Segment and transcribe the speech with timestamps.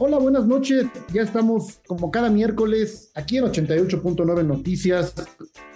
[0.00, 0.86] Hola, buenas noches.
[1.12, 5.12] Ya estamos como cada miércoles aquí en 88.9 Noticias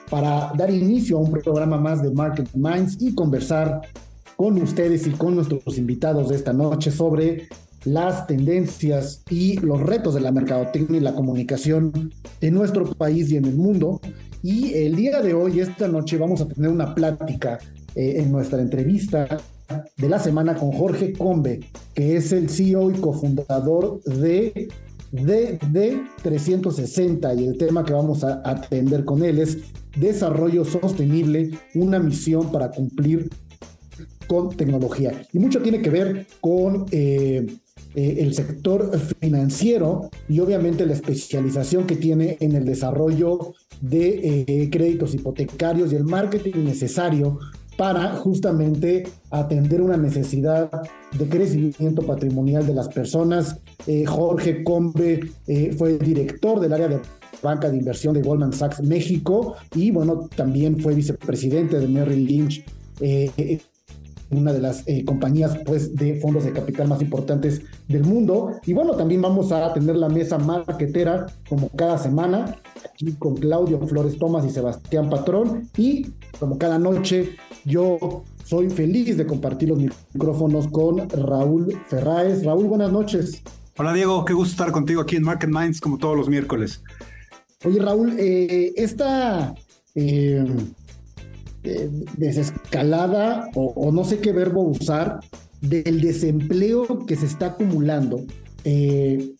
[0.09, 3.81] para dar inicio a un programa más de Market Minds y conversar
[4.37, 7.49] con ustedes y con nuestros invitados de esta noche sobre
[7.83, 13.39] las tendencias y los retos de la mercadotecnia y la comunicación en nuestro país y
[13.39, 14.01] en el mundo.
[14.41, 17.59] Y el día de hoy, esta noche, vamos a tener una plática
[17.97, 19.27] eh, en nuestra entrevista
[19.97, 21.61] de la semana con Jorge Combe,
[21.95, 24.69] que es el CEO y cofundador de
[25.13, 29.59] DD360 y el tema que vamos a atender con él es
[29.97, 33.29] desarrollo sostenible, una misión para cumplir
[34.27, 35.13] con tecnología.
[35.33, 37.47] Y mucho tiene que ver con eh,
[37.95, 44.71] eh, el sector financiero y obviamente la especialización que tiene en el desarrollo de eh,
[44.71, 47.39] créditos hipotecarios y el marketing necesario
[47.77, 50.71] para justamente atender una necesidad
[51.19, 53.59] de crecimiento patrimonial de las personas.
[54.07, 55.31] Jorge Combe
[55.77, 57.01] fue director del área de
[57.43, 62.65] banca de inversión de Goldman Sachs México y bueno, también fue vicepresidente de Merrill Lynch
[64.33, 68.53] una de las eh, compañías pues, de fondos de capital más importantes del mundo.
[68.65, 73.79] Y bueno, también vamos a tener la mesa marquetera como cada semana, aquí con Claudio
[73.87, 75.69] Flores Tomás y Sebastián Patrón.
[75.77, 76.07] Y
[76.39, 82.45] como cada noche, yo soy feliz de compartir los micrófonos con Raúl Ferráez.
[82.45, 83.43] Raúl, buenas noches.
[83.79, 86.83] Hola Diego, qué gusto estar contigo aquí en Market Minds como todos los miércoles.
[87.65, 89.55] Oye Raúl, eh, esta...
[89.95, 90.45] Eh,
[91.65, 95.21] eh, desescalada o, no sé qué verbo usar
[95.61, 98.25] del desempleo que se está acumulando
[98.65, 99.33] eh,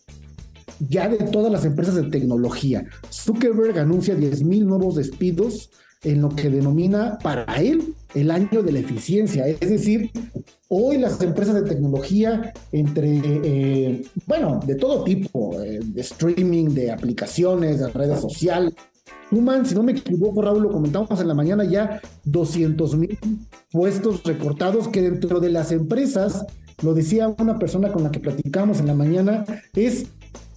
[0.89, 2.85] ya de todas las empresas de tecnología.
[3.11, 5.71] Zuckerberg anuncia 10 mil nuevos despidos
[6.05, 9.47] en lo que denomina para él el año de la eficiencia.
[9.47, 10.11] Es decir,
[10.69, 17.81] hoy las empresas de tecnología, entre, eh, bueno, de todo tipo, de streaming, de aplicaciones,
[17.81, 18.75] de redes sociales,
[19.33, 23.19] suman, si no me equivoco, Raúl, lo comentamos en la mañana ya, 200 mil
[23.71, 26.45] puestos recortados que dentro de las empresas,
[26.83, 29.45] lo decía una persona con la que platicamos en la mañana,
[29.75, 30.07] es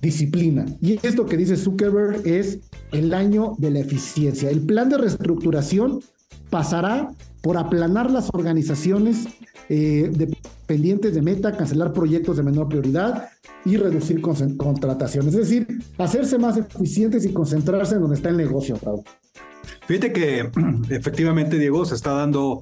[0.02, 0.66] disciplina.
[0.82, 2.60] Y esto que dice Zuckerberg es
[2.92, 4.50] el año de la eficiencia.
[4.50, 6.02] El plan de reestructuración
[6.50, 7.10] pasará
[7.46, 9.28] por aplanar las organizaciones
[9.70, 13.30] eh, dependientes de meta, cancelar proyectos de menor prioridad,
[13.66, 15.36] y reducir contrataciones.
[15.36, 15.68] Es decir,
[16.00, 19.04] hacerse más eficientes y concentrarse en donde está el negocio, Raúl.
[19.86, 20.50] Fíjate que
[20.90, 22.62] efectivamente, Diego, se está dando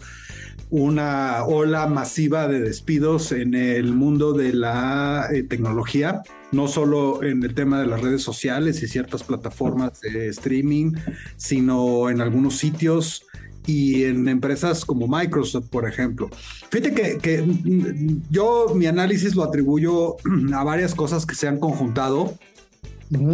[0.69, 7.41] una ola masiva de despidos en el mundo de la eh, tecnología, no solo en
[7.43, 10.91] el tema de las redes sociales y ciertas plataformas de streaming,
[11.37, 13.25] sino en algunos sitios
[13.65, 16.29] y en empresas como Microsoft, por ejemplo.
[16.69, 17.45] Fíjate que,
[18.29, 20.17] yo mi análisis lo atribuyo
[20.53, 22.37] a varias cosas que se han conjuntado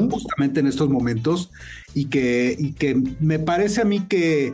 [0.09, 1.51] justamente en estos momentos
[1.93, 4.51] y que, y que me parece a mí que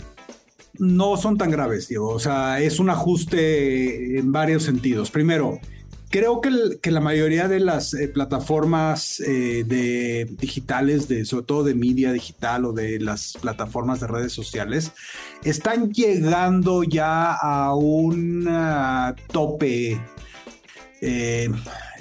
[0.77, 2.09] no son tan graves, digo.
[2.09, 5.09] O sea, es un ajuste en varios sentidos.
[5.09, 5.59] Primero,
[6.09, 12.11] Creo que, la mayoría de las eh, plataformas eh, digitales, de, sobre todo de media
[12.11, 14.91] digital o de las plataformas de redes sociales,
[15.43, 18.47] están llegando ya a un
[19.31, 19.99] tope.
[21.01, 21.49] Eh,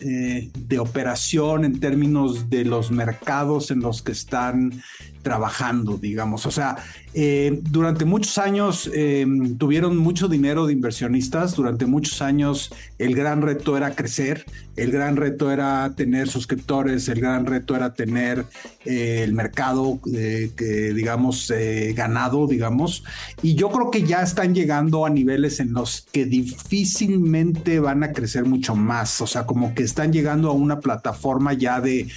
[0.01, 4.83] eh, de operación en términos de los mercados en los que están
[5.23, 6.45] trabajando, digamos.
[6.45, 6.77] O sea,
[7.15, 9.27] eh, durante muchos años eh,
[9.59, 14.45] tuvieron mucho dinero de inversionistas, durante muchos años el gran reto era crecer,
[14.77, 18.45] el gran reto era tener suscriptores, el gran reto era tener
[18.85, 21.51] el mercado que, digamos,
[21.95, 23.05] ganado, digamos.
[23.41, 28.13] Y yo creo que ya están llegando a niveles en los que difícilmente van a
[28.13, 32.09] crecer mucho más, o sea, como que están llegando a una plataforma ya de...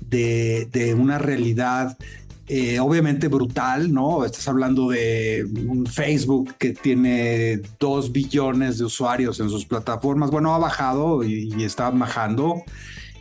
[0.00, 1.98] De, una realidad
[2.46, 4.24] eh, obviamente brutal, ¿no?
[4.24, 10.30] Estás hablando de un Facebook que tiene dos billones de usuarios en sus plataformas.
[10.30, 12.62] Bueno, ha bajado y, y está bajando.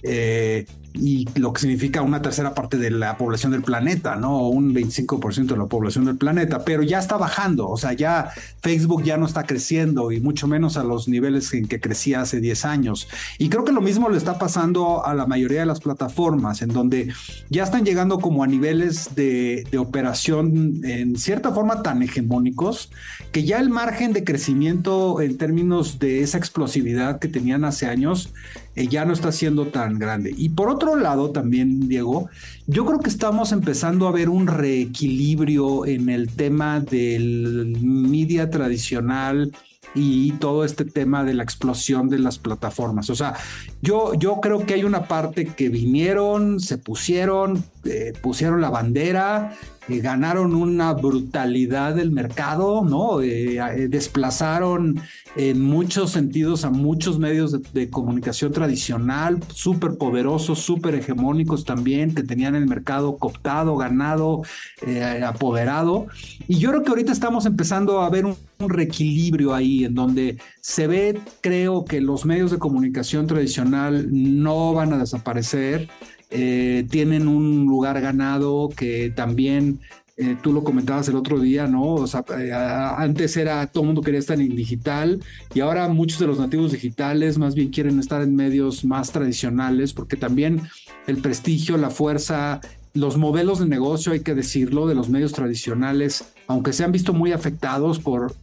[0.02, 0.66] Eh,
[1.00, 4.48] y lo que significa una tercera parte de la población del planeta, ¿no?
[4.50, 8.30] Un 25% de la población del planeta, pero ya está bajando, o sea, ya
[8.62, 12.40] Facebook ya no está creciendo y mucho menos a los niveles en que crecía hace
[12.40, 13.08] 10 años.
[13.38, 16.70] Y creo que lo mismo le está pasando a la mayoría de las plataformas, en
[16.70, 17.14] donde
[17.50, 22.90] ya están llegando como a niveles de, operación en cierta forma tan hegemónicos
[23.32, 28.34] que ya el margen de crecimiento en términos de esa explosividad que tenían hace años
[28.78, 30.32] eh, ya no está siendo tan grande.
[30.38, 32.30] Y por otro lado, también, Diego,
[32.68, 39.52] yo creo que estamos empezando a ver un reequilibrio en el tema del media tradicional
[39.96, 43.10] y todo este tema de la explosión de las plataformas.
[43.10, 43.34] O sea,
[43.82, 49.58] yo, yo creo que hay una parte que vinieron, se pusieron, eh, pusieron la bandera
[49.88, 53.22] ganaron una brutalidad del mercado, ¿no?
[53.22, 55.00] Eh, eh, desplazaron
[55.36, 62.24] en muchos sentidos a muchos medios de, comunicación tradicional, súper poderosos, súper hegemónicos también, que
[62.24, 64.42] tenían el mercado cooptado, ganado,
[64.86, 66.08] eh, apoderado.
[66.48, 70.38] Y yo creo que ahorita estamos empezando a ver un, un reequilibrio ahí, en donde
[70.60, 75.88] se ve, creo que los medios de comunicación tradicional no van a desaparecer
[76.30, 79.80] eh, tienen un lugar ganado que también
[80.20, 81.94] eh, tú lo comentabas el otro día, ¿no?
[81.94, 85.22] O sea, eh, antes era todo el mundo quería estar en digital
[85.54, 89.94] y ahora muchos de los nativos digitales más bien quieren estar en medios más tradicionales
[89.94, 90.64] porque también
[91.06, 92.62] el prestigio, la fuerza,
[92.96, 97.14] los modelos de negocio, hay que decirlo, de los medios tradicionales, aunque se han visto
[97.14, 98.34] muy afectados por,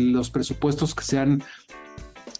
[0.00, 1.42] los presupuestos que se han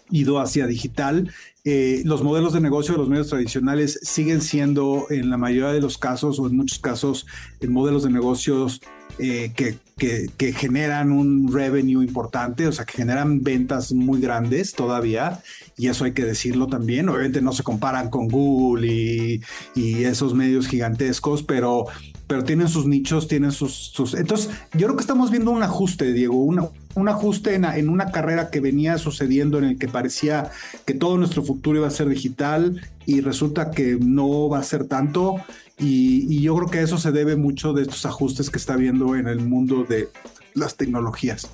[0.09, 1.31] ido hacia digital,
[1.65, 5.79] eh, los modelos de negocio de los medios tradicionales siguen siendo en la mayoría de
[5.79, 7.25] los casos o en muchos casos
[7.61, 8.81] en modelos de negocios
[9.17, 15.41] eh, que, que, generan un revenue importante, o sea, que generan ventas muy grandes todavía,
[15.77, 17.07] y eso hay que decirlo también.
[17.09, 19.41] Obviamente no se comparan con Google y,
[19.75, 21.85] y esos medios gigantescos, pero
[22.33, 24.15] pero tienen sus nichos, tienen sus, sus...
[24.15, 28.09] Entonces, yo creo que estamos viendo un ajuste, Diego, una, un ajuste en, en, una
[28.09, 30.49] carrera que venía sucediendo en el que parecía
[30.83, 34.85] que todo nuestro futuro iba a ser digital y resulta que no va a ser
[34.85, 35.35] tanto.
[35.77, 39.27] Y, yo creo que eso se debe mucho de estos ajustes que está viendo en
[39.27, 40.09] el mundo de
[40.55, 41.51] las tecnologías.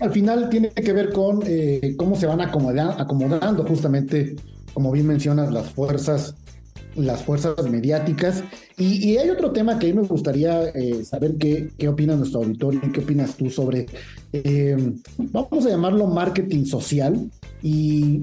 [0.00, 4.34] Al final tiene que ver con eh, cómo se van acomodando justamente,
[4.72, 6.34] como bien mencionas, las fuerzas
[6.96, 8.42] las fuerzas mediáticas.
[8.78, 12.40] Y, hay otro tema que a mí me gustaría eh, saber qué, qué opina nuestro
[12.40, 13.86] auditorio qué opinas tú sobre,
[14.32, 14.76] eh,
[15.18, 17.30] vamos a llamarlo marketing social.
[17.62, 18.22] Y,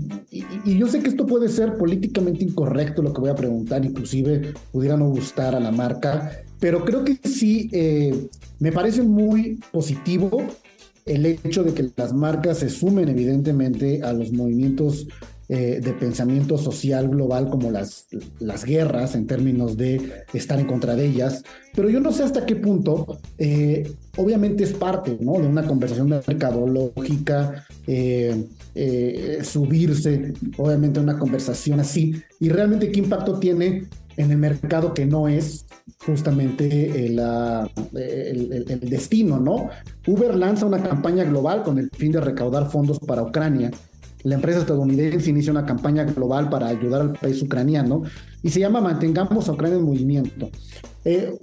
[0.65, 4.97] yo sé que esto puede ser políticamente incorrecto lo que voy a preguntar, inclusive pudiera
[4.97, 8.27] no gustar a la marca, pero creo que sí eh,
[8.59, 10.43] me parece muy positivo
[11.05, 15.07] el hecho de que las marcas se sumen evidentemente a los movimientos
[15.53, 18.07] eh, de pensamiento social global como las,
[18.39, 21.43] las guerras en términos de estar en contra de ellas,
[21.75, 25.33] pero yo no sé hasta qué punto, eh, obviamente es parte ¿no?
[25.33, 28.39] de una conversación mercadológica, eh,
[29.43, 35.27] subirse obviamente una conversación así, y realmente qué impacto tiene en el mercado que no
[35.27, 35.65] es
[36.05, 37.19] justamente el,
[38.89, 39.69] destino, ¿no?
[40.07, 43.69] Uber lanza una campaña global con el fin de recaudar fondos para Ucrania
[44.23, 48.03] la empresa estadounidense inicia una campaña global para ayudar al país ucraniano
[48.43, 50.49] y se llama Mantengamos a Ucrania en Movimiento.
[51.05, 51.33] Eh,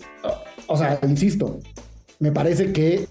[0.66, 1.60] o sea, insisto,
[2.18, 3.06] me parece que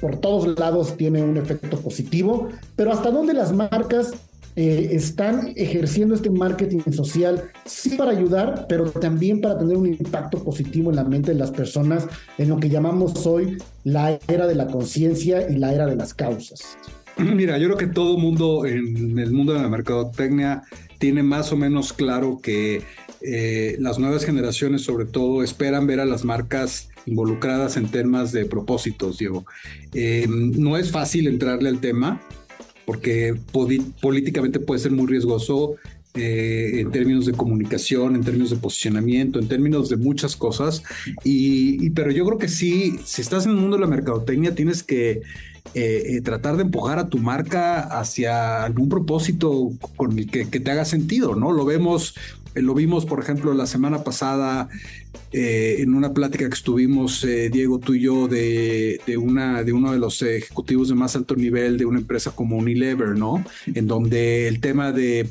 [0.00, 4.12] por todos lados tiene un efecto positivo, pero hasta dónde las marcas
[4.56, 10.42] eh, están ejerciendo este marketing social, sí para ayudar, pero también para tener un impacto
[10.42, 12.08] positivo en la mente de las personas
[12.38, 16.12] en lo que llamamos hoy la era de la conciencia y la era de las
[16.12, 16.76] causas.
[17.34, 20.62] Mira, yo creo que todo mundo en el mundo de la mercadotecnia
[20.98, 22.82] tiene más o menos claro que
[23.20, 28.44] eh, las nuevas generaciones sobre todo esperan ver a las marcas involucradas en temas de
[28.44, 29.44] propósitos, Diego.
[29.94, 32.20] Eh, no es fácil entrarle al tema
[32.86, 33.34] porque
[34.00, 35.74] políticamente puede ser muy riesgoso
[36.14, 40.82] eh, en términos de comunicación, en términos de posicionamiento, en términos de muchas cosas.
[41.22, 44.82] Y, pero yo creo que sí, si estás en el mundo de la mercadotecnia, tienes
[44.82, 45.20] que
[45.74, 50.70] eh, eh, tratar de empujar a tu marca hacia algún propósito con el que, te
[50.70, 51.52] haga sentido, ¿no?
[51.52, 52.14] Lo vemos,
[52.54, 54.68] lo vimos, por ejemplo, la semana pasada
[55.30, 59.98] en una plática que estuvimos, Diego, tú y yo, de, de, una, de uno de
[59.98, 63.44] los ejecutivos de más alto nivel de una empresa como Unilever, ¿no?
[63.66, 65.28] En donde el tema de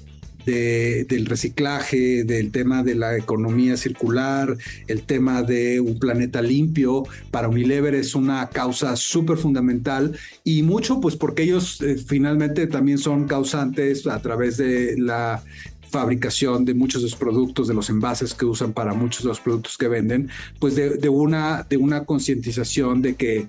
[0.51, 7.49] del reciclaje, del tema de la economía circular, el tema de un planeta limpio, para
[7.49, 13.27] Unilever es una causa súper fundamental y mucho pues porque ellos eh, finalmente también son
[13.27, 15.43] causantes a través de la
[15.89, 19.39] fabricación de muchos de los productos, de los envases que usan para muchos de los
[19.39, 23.47] productos que venden, pues de, una, de una concientización de que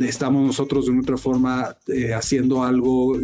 [0.00, 3.18] estamos nosotros de una otra forma eh, haciendo algo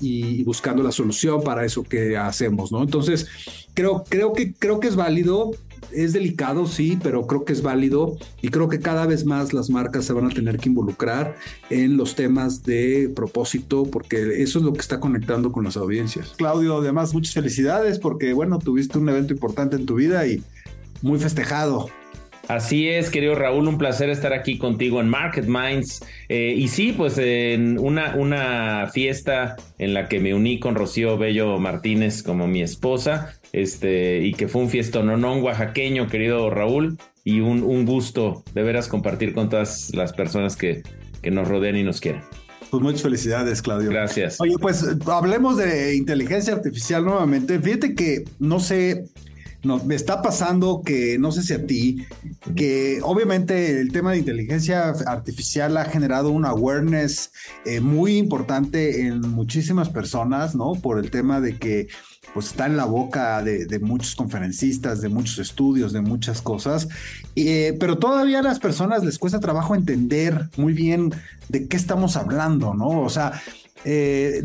[0.00, 2.82] y buscando la solución para eso que hacemos, ¿no?
[2.82, 3.26] Entonces,
[3.74, 5.52] creo, creo, que, creo que es válido,
[5.92, 9.70] es delicado, sí, pero creo que es válido y creo que cada vez más las
[9.70, 11.36] marcas se van a tener que involucrar
[11.70, 16.34] en los temas de propósito porque eso es lo que está conectando con las audiencias.
[16.36, 20.42] Claudio, además, muchas felicidades porque, bueno, tuviste un evento importante en tu vida y
[21.02, 21.88] muy festejado.
[22.48, 26.04] Así es, querido Raúl, un placer estar aquí contigo en Market Minds.
[26.28, 31.18] Eh, y sí, pues en una, una fiesta en la que me uní con Rocío
[31.18, 37.40] Bello Martínez como mi esposa, este, y que fue un fiestononón oaxaqueño, querido Raúl, y
[37.40, 40.82] un, un gusto de veras compartir con todas las personas que,
[41.22, 42.22] que nos rodean y nos quieren.
[42.70, 43.90] Pues muchas felicidades, Claudio.
[43.90, 44.40] Gracias.
[44.40, 47.58] Oye, pues hablemos de inteligencia artificial nuevamente.
[47.58, 49.04] Fíjate que, no sé,
[49.66, 52.06] no, me está pasando que, no sé si a ti,
[52.54, 57.32] que obviamente el tema de inteligencia artificial ha generado un awareness
[57.64, 60.74] eh, muy importante en muchísimas personas, ¿no?
[60.74, 61.88] Por el tema de que
[62.34, 66.88] pues está en la boca de, muchos conferencistas, de muchos estudios, de muchas cosas,
[67.34, 71.14] eh, pero todavía a las personas les cuesta trabajo entender muy bien
[71.48, 73.00] de qué estamos hablando, ¿no?
[73.00, 73.40] O sea,
[73.84, 74.42] eh,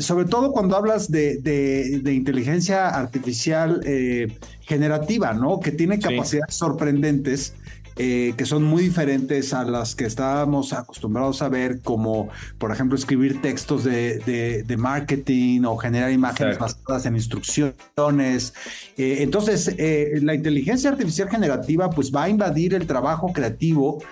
[0.00, 5.60] sobre todo cuando hablas de, inteligencia artificial eh, generativa, ¿no?
[5.60, 7.54] Que tiene capacidades sorprendentes.
[7.98, 12.28] Eh, que son muy diferentes a las que estábamos acostumbrados a ver, como
[12.58, 18.52] por ejemplo escribir textos de, marketing o generar imágenes basadas en instrucciones.
[18.98, 19.74] entonces,
[20.20, 24.02] la inteligencia artificial generativa pues va a invadir el trabajo creativo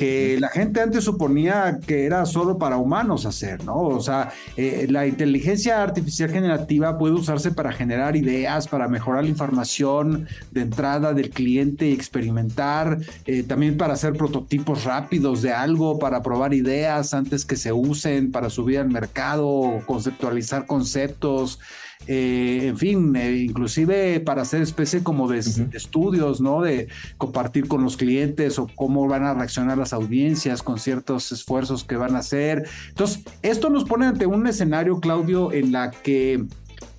[0.00, 3.82] que la gente antes suponía que era solo para humanos hacer, ¿no?
[3.82, 9.28] O sea, eh, la inteligencia artificial generativa puede usarse para generar ideas, para mejorar la
[9.28, 15.98] información de entrada del cliente y experimentar, eh, también para hacer prototipos rápidos de algo,
[15.98, 21.60] para probar ideas antes que se usen, para subir al mercado, conceptualizar conceptos.
[22.06, 26.62] Eh, en fin, eh, inclusive para hacer especie como de, estudios, ¿no?
[26.62, 26.88] De
[27.18, 31.96] compartir con los clientes o cómo van a reaccionar las audiencias con ciertos esfuerzos que
[31.96, 32.66] van a hacer.
[32.88, 36.44] Entonces, esto nos pone ante un escenario, Claudio, en la que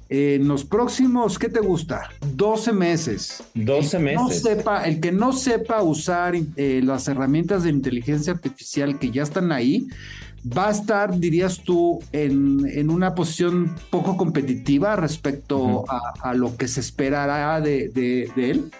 [0.10, 2.10] eh, en los próximos, ¿qué te gusta?
[2.36, 3.43] 12 meses.
[3.55, 4.22] 12 meses.
[4.22, 9.51] No sepa, el que no sepa usar las herramientas de inteligencia artificial que ya están
[9.51, 9.88] ahí,
[10.45, 16.79] va a estar, dirías tú, en, una posición poco competitiva respecto a, lo que se
[16.79, 18.71] esperará de, él?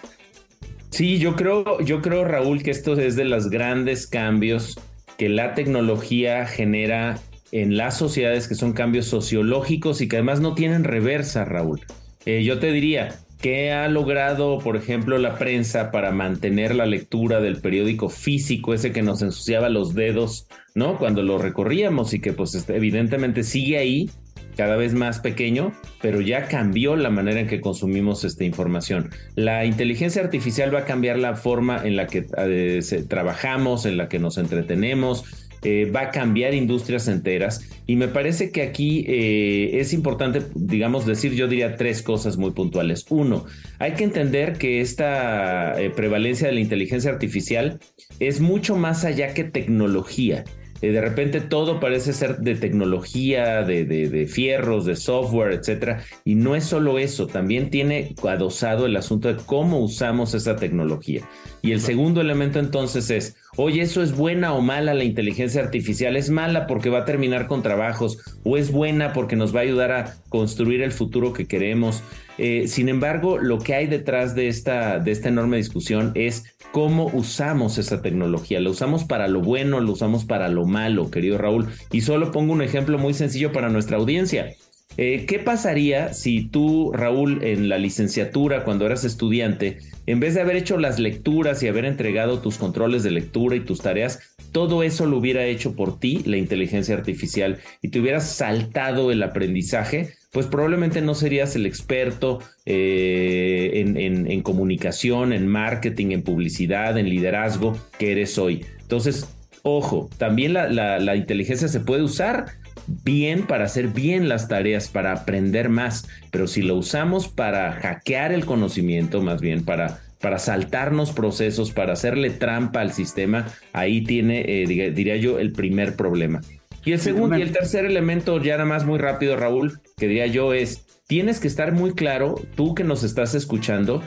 [0.90, 4.78] Sí, yo creo, yo creo, Raúl, que esto es de los grandes cambios
[5.16, 7.18] que la tecnología genera
[7.52, 11.82] en las sociedades, que son cambios sociológicos y que además no tienen reversa, Raúl.
[12.24, 17.40] Eh, yo te diría, ¿Qué ha logrado, por ejemplo, la prensa para mantener la lectura
[17.40, 20.46] del periódico físico, ese que nos ensuciaba los dedos,
[20.76, 20.96] ¿no?
[20.96, 24.10] Cuando lo recorríamos y que pues este, evidentemente sigue ahí,
[24.56, 29.10] cada vez más pequeño, pero ya cambió la manera en que consumimos esta información.
[29.34, 34.08] La inteligencia artificial va a cambiar la forma en la que eh, trabajamos, en la
[34.08, 39.78] que nos entretenemos, eh, va a cambiar industrias enteras y me parece que aquí eh,
[39.78, 43.06] es importante, digamos, decir, yo diría tres cosas muy puntuales.
[43.10, 43.44] Uno,
[43.78, 47.78] hay que entender que esta eh, prevalencia de la inteligencia artificial
[48.18, 50.42] es mucho más allá que tecnología.
[50.80, 56.02] de repente todo parece ser de tecnología, de, de, fierros, de software, etcétera.
[56.24, 61.22] Y no es solo eso, también tiene adosado el asunto de cómo usamos esa tecnología.
[61.62, 66.16] Y el segundo elemento entonces es, oye, ¿eso es buena o mala la inteligencia artificial?
[66.16, 69.64] ¿Es mala porque va a terminar con trabajos o es buena porque nos va a
[69.64, 72.02] ayudar a construir el futuro que queremos?
[72.38, 77.10] Eh, sin embargo, lo que hay detrás de esta, de esta enorme discusión es cómo
[77.12, 78.58] usamos esa tecnología.
[78.60, 79.80] ¿La usamos para lo bueno?
[79.80, 81.68] ¿Lo usamos para lo malo, querido Raúl?
[81.90, 84.54] Y solo pongo un ejemplo muy sencillo para nuestra audiencia.
[84.98, 90.42] Eh, ¿Qué pasaría si tú, Raúl, en la licenciatura, cuando eras estudiante, en vez de
[90.42, 94.82] haber hecho las lecturas y haber entregado tus controles de lectura y tus tareas, todo
[94.82, 100.10] eso lo hubiera hecho por ti la inteligencia artificial y te hubieras saltado el aprendizaje?
[100.30, 107.78] Pues probablemente no serías el experto eh, en, comunicación, en marketing, en publicidad, en liderazgo
[107.98, 108.64] que eres hoy.
[108.80, 109.28] Entonces,
[109.62, 115.68] ojo, también la inteligencia se puede usar bien para hacer bien las tareas, para aprender
[115.68, 121.72] más, pero si lo usamos para hackear el conocimiento, más bien para, para saltarnos procesos,
[121.72, 126.40] para hacerle trampa al sistema, ahí tiene, eh, diría yo, el primer problema.
[126.84, 130.26] Y el segundo y el tercer elemento, ya nada más muy rápido, Raúl, que diría
[130.26, 134.02] yo es, tienes que estar muy claro, tú que nos estás escuchando,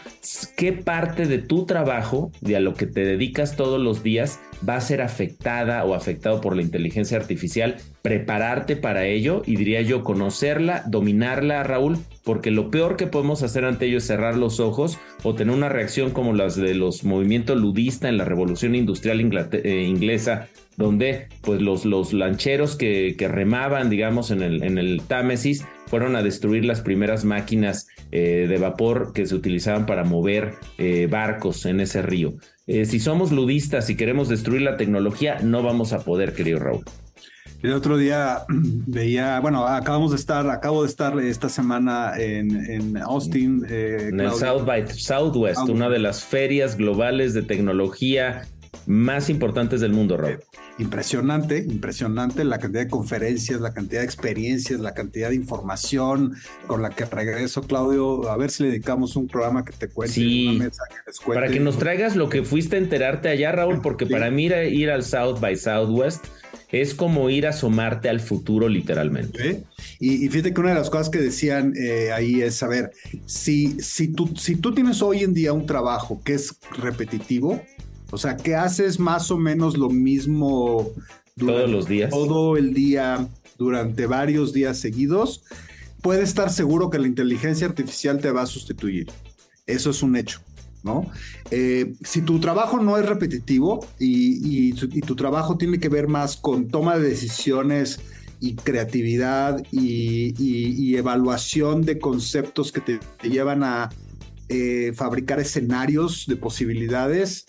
[0.58, 4.76] qué parte de tu trabajo, de a lo que te dedicas todos los días, va
[4.76, 10.04] a ser afectada o afectado por la inteligencia artificial, prepararte para ello y diría yo
[10.04, 14.98] conocerla, dominarla, Raúl, porque lo peor que podemos hacer ante ello es cerrar los ojos
[15.24, 19.20] o tener una reacción como las de los movimientos ludistas en la revolución industrial
[19.52, 25.02] eh, inglesa donde pues los, los lancheros que, que, remaban, digamos, en el, en el
[25.08, 30.56] Támesis, fueron a destruir las primeras máquinas eh, de vapor que se utilizaban para mover
[30.78, 32.34] eh, barcos en ese río.
[32.68, 36.84] Eh, si somos ludistas y queremos destruir la tecnología, no vamos a poder, querido Raúl.
[37.62, 42.98] El otro día veía, bueno, acabamos de estar, acabo de estar esta semana en, en
[42.98, 43.66] Austin.
[43.70, 48.48] en el South by Southwest, una de las ferias globales de tecnología
[48.86, 50.40] más importantes del mundo, Raúl.
[50.78, 56.36] Impresionante, impresionante la cantidad de conferencias, la cantidad de experiencias, la cantidad de información
[56.68, 58.30] con la que regreso, Claudio.
[58.30, 60.14] A ver si le dedicamos un programa que te cuente.
[60.14, 60.60] Sí,
[61.26, 64.92] para que nos traigas lo que fuiste a enterarte allá, Raúl, porque para mí ir,
[64.92, 66.26] al South by Southwest
[66.72, 69.64] es como ir a asomarte al futuro literalmente.
[70.00, 72.92] Y, fíjate que una de las cosas que decían eh, ahí es, a ver,
[73.26, 77.62] si, si, tú, si tú tienes hoy en día un trabajo que es repetitivo,
[78.16, 80.90] o sea, que haces más o menos lo mismo
[81.38, 82.10] todos los días.
[82.12, 85.44] Todo el día, durante varios días seguidos,
[86.02, 89.12] puedes estar seguro que la inteligencia artificial te va a sustituir.
[89.68, 90.40] Eso es un hecho.
[90.82, 91.12] ¿No?
[91.50, 96.68] Eh, si tu trabajo no es repetitivo y, tu trabajo tiene que ver más con
[96.70, 98.00] toma de decisiones
[98.40, 103.90] y creatividad y, evaluación de conceptos que te, llevan a
[104.48, 107.48] eh, fabricar escenarios de posibilidades,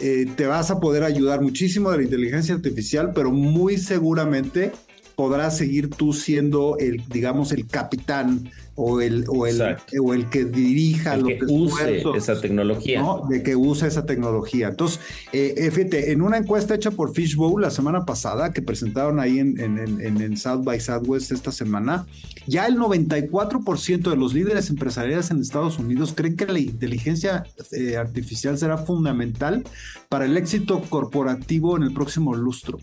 [0.00, 4.72] eh, te vas a poder ayudar muchísimo de la inteligencia artificial, pero muy seguramente
[5.14, 10.44] podrás seguir tú siendo el, digamos, el capitán o el, o el, o el que
[10.44, 13.02] dirija el que use esa tecnología.
[13.28, 14.68] De que use esa tecnología.
[14.68, 15.00] Entonces,
[15.32, 19.38] eh, eh, fíjate, en una encuesta hecha por Fishbowl la semana pasada, que presentaron ahí
[19.38, 22.06] en, en, en, South by Southwest esta semana,
[22.46, 27.96] ya el 94% de los líderes empresariales en Estados Unidos creen que la inteligencia eh,
[27.96, 29.64] artificial será fundamental
[30.10, 32.78] para el éxito corporativo en el próximo lustro.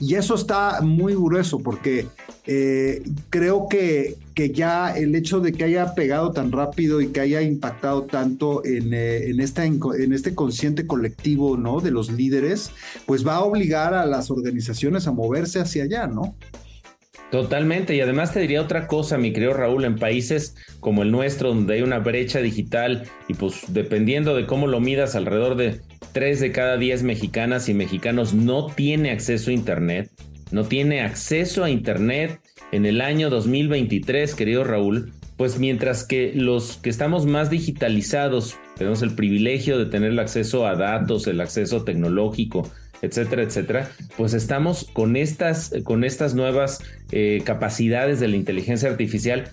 [0.00, 2.08] Y eso está muy grueso porque
[3.30, 7.40] creo que, que ya el hecho de que haya pegado tan rápido y que haya
[7.40, 11.80] impactado tanto en, eh, en, esta, en este consciente colectivo, ¿no?
[11.80, 12.70] De los líderes,
[13.06, 16.36] pues va a obligar a las organizaciones a moverse hacia allá, ¿no?
[17.30, 21.48] Totalmente, y además te diría otra cosa, mi querido Raúl, en países como el nuestro,
[21.48, 25.80] donde hay una brecha digital y pues dependiendo de cómo lo midas, alrededor de
[26.12, 30.10] 3 de cada 10 mexicanas y mexicanos no tiene acceso a Internet,
[30.56, 32.40] no tiene acceso a Internet
[32.72, 39.02] en el año 2023, querido Raúl, pues mientras que los que estamos más digitalizados, tenemos
[39.02, 42.70] el privilegio de tener el acceso a datos, el acceso tecnológico,
[43.02, 49.50] etcétera, etcétera, pues estamos con estas, con estas nuevas eh, capacidades de la inteligencia artificial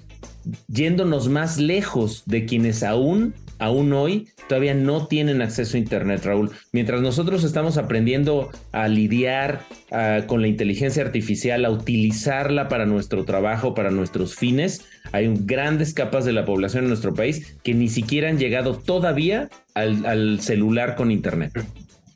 [0.67, 6.51] yéndonos más lejos de quienes aún aún hoy todavía no tienen acceso a Internet, Raúl.
[6.71, 9.61] Mientras nosotros estamos aprendiendo a lidiar
[9.91, 15.93] ah, con la inteligencia artificial, a utilizarla para nuestro trabajo, para nuestros fines, hay grandes
[15.93, 20.95] capas de la población en nuestro país que ni siquiera han llegado todavía al, celular
[20.95, 21.53] con Internet.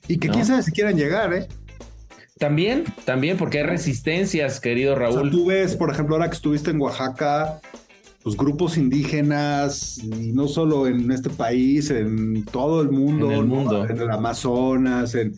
[0.08, 1.48] Y que quién sabe si quieran llegar, ¿eh?
[2.40, 5.32] También, también, porque hay resistencias, querido Raúl.
[5.32, 7.60] tú ves, por ejemplo, ahora que estuviste en Oaxaca,
[8.28, 13.46] pues, grupos indígenas, y no solo en este país, en todo el mundo, en el,
[13.46, 13.86] mundo.
[13.86, 15.34] en el Amazonas, en,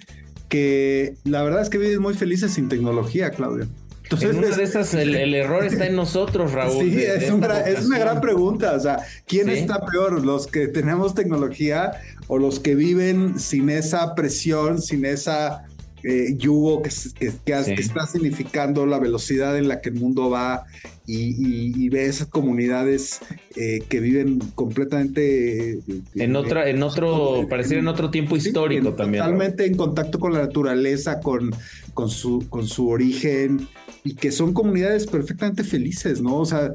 [0.47, 3.67] que la verdad es que viven muy felices sin tecnología, Claudia.
[4.01, 6.83] Entonces, una de esas, el, error está en nosotros, Raúl.
[6.83, 8.73] Sí, es, una gran pregunta.
[8.73, 8.97] O sea,
[9.27, 10.25] ¿quién está peor?
[10.25, 11.91] ¿Los que tenemos tecnología
[12.25, 15.68] o los que viven sin esa presión, sin esa
[16.03, 20.65] eh, yugo que, está significando la velocidad en la que el mundo va
[21.05, 23.19] y, ve esas comunidades
[23.55, 25.81] eh, que viven completamente eh,
[26.15, 30.41] en otra en otro pareciera en otro tiempo histórico también totalmente en contacto con la
[30.41, 31.51] naturaleza con
[31.93, 33.67] con su con su origen
[34.03, 36.71] y que son comunidades perfectamente felices no o sea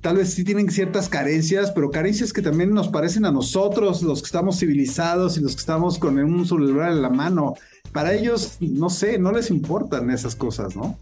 [0.00, 4.22] tal vez sí tienen ciertas carencias, pero carencias que también nos parecen a nosotros, los
[4.22, 7.54] que estamos civilizados y los que estamos con un celular en la mano.
[7.92, 10.98] Para ellos, no sé, no les importan esas cosas, ¿no?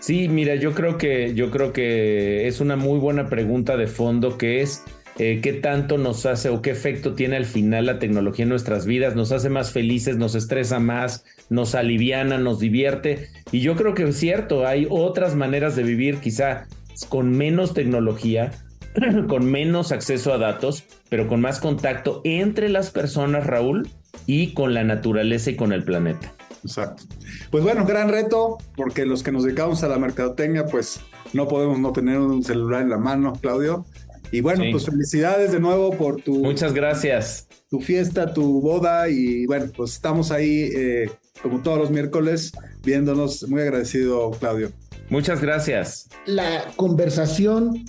[0.00, 4.38] Sí, mira, yo creo que yo creo que es una muy buena pregunta de fondo
[4.38, 4.84] que es
[5.18, 8.86] eh, qué tanto nos hace o qué efecto tiene al final la tecnología en nuestras
[8.86, 13.28] vidas, nos hace más felices, nos estresa más, nos aliviana, nos divierte.
[13.50, 16.68] Y yo creo que es cierto, hay otras maneras de vivir, quizá
[17.08, 18.52] con menos tecnología,
[19.28, 23.88] con menos acceso a datos, pero con más contacto entre las personas, Raúl,
[24.26, 26.32] y con la naturaleza y con el planeta.
[26.64, 27.04] Exacto.
[27.50, 31.00] Pues bueno, gran reto, porque los que nos dedicamos a la mercadotecnia, pues
[31.32, 33.84] no podemos no tener un celular en la mano, Claudio.
[34.30, 36.44] Y bueno, pues felicidades de nuevo por tu...
[36.44, 37.48] Muchas gracias.
[37.70, 41.10] Tu fiesta, tu boda y bueno, pues estamos ahí eh,
[41.42, 42.52] como todos los miércoles
[42.84, 43.48] viéndonos.
[43.48, 44.70] Muy agradecido, Claudio.
[45.08, 46.08] Muchas gracias.
[46.26, 47.84] La conversación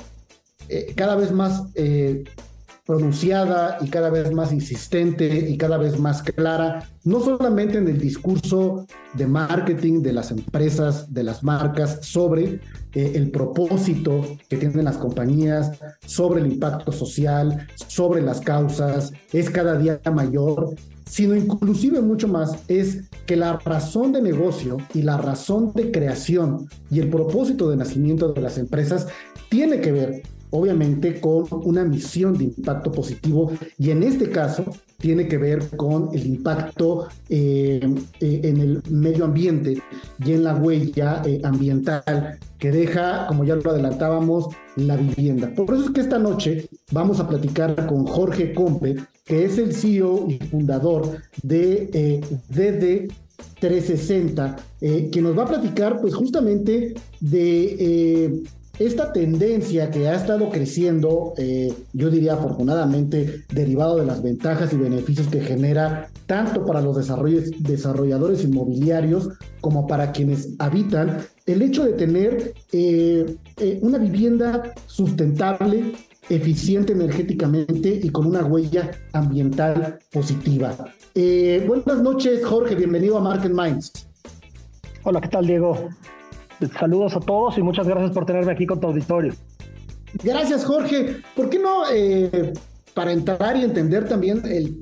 [0.70, 2.24] eh, cada vez más eh,
[2.90, 8.00] pronunciada y cada vez más insistente y cada vez más clara, no solamente en el
[8.00, 12.62] discurso de marketing de las empresas, de las marcas, sobre
[12.94, 15.74] eh, el propósito que tienen las compañías,
[16.04, 20.74] sobre el impacto social, sobre las causas, es cada día mayor
[21.06, 26.68] sino inclusive mucho más es que la razón de negocio y la razón de creación
[26.92, 29.08] y el propósito de nacimiento de las empresas
[29.50, 34.66] tiene que ver obviamente con una misión de impacto positivo y en este caso
[35.00, 37.80] tiene que ver con el impacto eh,
[38.20, 39.82] eh, en el medio ambiente
[40.24, 45.54] y en la huella eh, ambiental que deja, como ya lo adelantábamos, la vivienda.
[45.56, 49.74] Por eso es que esta noche vamos a platicar con Jorge Compe, que es el
[49.74, 53.14] CEO y fundador de DD
[53.62, 58.44] 360, que nos va a platicar pues justamente de
[58.80, 64.78] esta tendencia que ha estado creciendo, eh, yo diría afortunadamente, derivado de las ventajas y
[64.78, 66.96] beneficios que genera tanto para los
[67.60, 75.94] desarrolladores inmobiliarios como para quienes habitan, el hecho de tener eh, eh, una vivienda sustentable,
[76.30, 80.74] eficiente energéticamente y con una huella ambiental positiva.
[81.68, 83.92] buenas noches, Jorge, bienvenido a Market Minds.
[85.04, 85.90] Hola, ¿qué tal, Diego?
[86.78, 89.34] Saludos a todos y muchas gracias por tenerme aquí con tu auditorio.
[90.24, 91.18] Gracias, Jorge.
[91.36, 92.54] ¿Por qué no, eh,
[92.94, 94.80] para entrar y entender también el,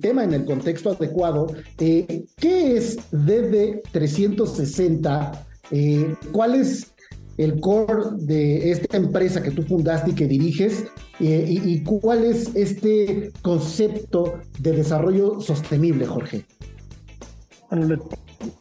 [0.00, 1.46] tema en el contexto adecuado,
[1.78, 5.38] eh, qué es DD360?
[5.70, 6.92] Eh, ¿Cuál es
[7.36, 10.84] el core de esta empresa que tú fundaste y que diriges?
[11.20, 16.44] Y, y, cuál es este concepto de desarrollo sostenible, Jorge?
[17.70, 17.96] Bueno,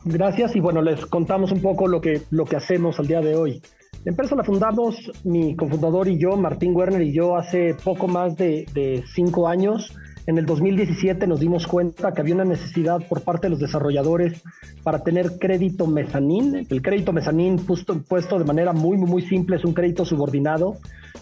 [0.04, 3.36] Gracias y bueno, les contamos un poco lo que, lo que hacemos al día de
[3.36, 3.62] hoy.
[4.04, 8.38] La empresa la fundamos mi cofundador y yo, Martín Werner y yo, hace poco más
[8.38, 9.92] de, de cinco años.
[10.28, 14.42] En el 2017 nos dimos cuenta que había una necesidad por parte de los desarrolladores
[14.84, 16.66] para tener crédito mezanín.
[16.70, 20.78] El crédito mezanín puesto, puesto de manera muy, muy, muy simple es un crédito subordinado.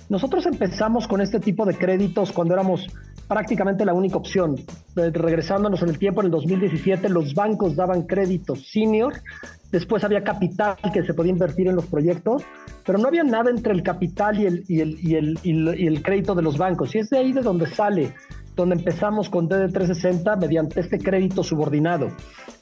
[0.10, 2.88] Nosotros empezamos con este tipo de créditos cuando éramos
[3.34, 4.56] prácticamente la única opción.
[4.96, 9.16] Eh, regresándonos en el tiempo, en el 2017, los bancos daban créditos senior,
[9.72, 12.44] después había capital que se podía invertir en los proyectos,
[12.86, 16.04] pero no había nada entre el capital y el, y el, y el, y el,
[16.04, 16.94] crédito de los bancos.
[16.94, 18.14] Y es de ahí de donde sale,
[18.56, 22.10] donde empezamos con DD360 mediante este crédito subordinado.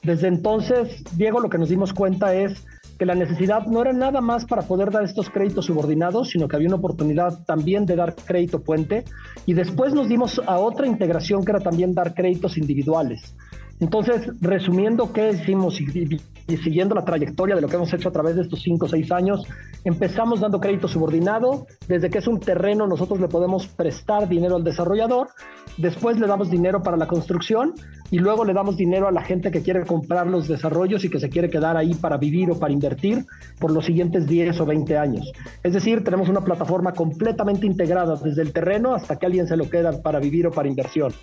[0.02, 2.64] Desde entonces, Diego, lo que nos dimos cuenta es
[3.02, 6.54] que la necesidad no era nada más para poder dar estos créditos subordinados, sino que
[6.54, 9.02] había una oportunidad también de dar crédito puente.
[9.44, 13.34] Y después nos dimos a otra integración que era también dar créditos individuales.
[13.80, 16.20] Entonces, resumiendo qué hicimos y,
[16.58, 19.10] siguiendo la trayectoria de lo que hemos hecho a través de estos cinco o seis
[19.10, 19.44] años,
[19.82, 21.66] empezamos dando crédito subordinado.
[21.88, 25.30] Desde que es un terreno, nosotros le podemos prestar dinero al desarrollador.
[25.76, 27.74] Después le damos dinero para la construcción
[28.12, 31.18] y luego le damos dinero a la gente que quiere comprar los desarrollos y que
[31.18, 33.24] se quiere quedar ahí para vivir o para invertir
[33.58, 35.32] por los siguientes 10 o 20 años.
[35.62, 39.70] Es decir, tenemos una plataforma completamente integrada desde el terreno hasta que alguien se lo
[39.70, 41.14] queda para vivir o para inversión.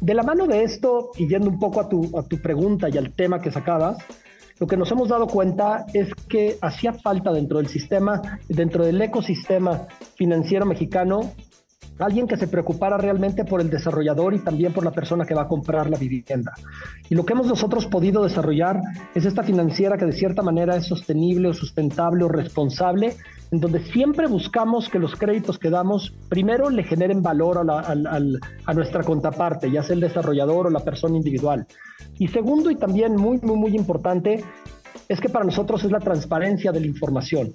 [0.00, 2.96] De la mano de esto, y yendo un poco a tu, a tu pregunta y
[2.98, 3.98] al tema que sacabas,
[4.60, 9.02] lo que nos hemos dado cuenta es que hacía falta dentro del sistema, dentro del
[9.02, 11.32] ecosistema financiero mexicano,
[11.98, 15.42] alguien que se preocupara realmente por el desarrollador y también por la persona que va
[15.42, 16.52] a comprar la vivienda.
[17.08, 18.80] Y lo que hemos nosotros podido desarrollar
[19.14, 23.16] es esta financiera que de cierta manera es sostenible o sustentable o responsable,
[23.50, 27.94] en donde siempre buscamos que los créditos que damos primero le generen valor a,
[28.66, 31.66] a nuestra contraparte, ya sea el desarrollador o la persona individual.
[32.18, 34.42] Y segundo, y también muy, muy, muy importante,
[35.08, 37.52] es que para nosotros es la transparencia de la información.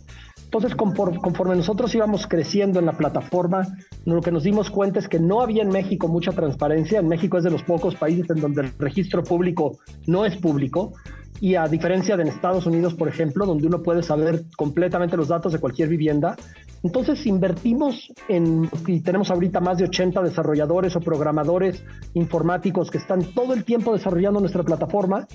[0.54, 3.66] Entonces, conforme nosotros íbamos creciendo en la plataforma,
[4.04, 7.00] lo que nos dimos cuenta es que no había en México mucha transparencia.
[7.00, 10.92] En México es de los pocos países en donde el registro público no es público.
[11.40, 15.30] Y a diferencia de en Estados Unidos, por ejemplo, donde uno puede saber completamente los
[15.30, 16.36] datos de cualquier vivienda,
[16.84, 21.82] entonces invertimos en, y tenemos ahorita más de 80 desarrolladores o programadores
[22.14, 25.28] informáticos que están todo el tiempo desarrollando nuestra plataforma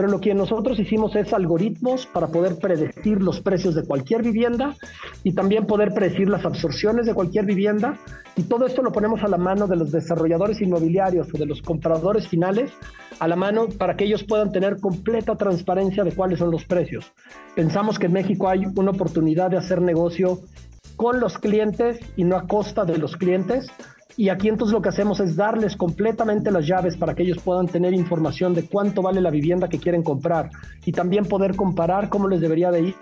[0.00, 4.74] pero lo que nosotros hicimos es algoritmos para poder predecir los precios de cualquier vivienda
[5.24, 7.98] y también poder predecir las absorciones de cualquier vivienda.
[8.34, 11.60] Y todo esto lo ponemos a la mano de los desarrolladores inmobiliarios o de los
[11.60, 12.72] compradores finales,
[13.18, 17.12] a la mano para que ellos puedan tener completa transparencia de cuáles son los precios.
[17.54, 20.40] Pensamos que en México hay una oportunidad de hacer negocio
[20.96, 23.70] con los clientes y no a costa de los clientes
[24.16, 27.66] y aquí entonces lo que hacemos es darles completamente las llaves para que ellos puedan
[27.66, 30.50] tener información de cuánto vale la vivienda que quieren comprar
[30.84, 32.94] y también poder comparar cómo les debería de ir.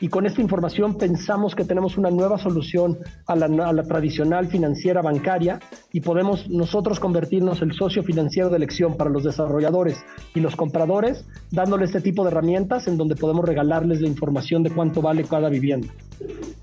[0.00, 5.60] Y con esta información pensamos que tenemos una nueva solución a la, tradicional financiera bancaria
[5.92, 9.98] y podemos nosotros convertirnos el socio financiero de elección para los desarrolladores
[10.34, 14.70] y los compradores, dándoles este tipo de herramientas en donde podemos regalarles la información de
[14.70, 15.88] cuánto vale cada vivienda.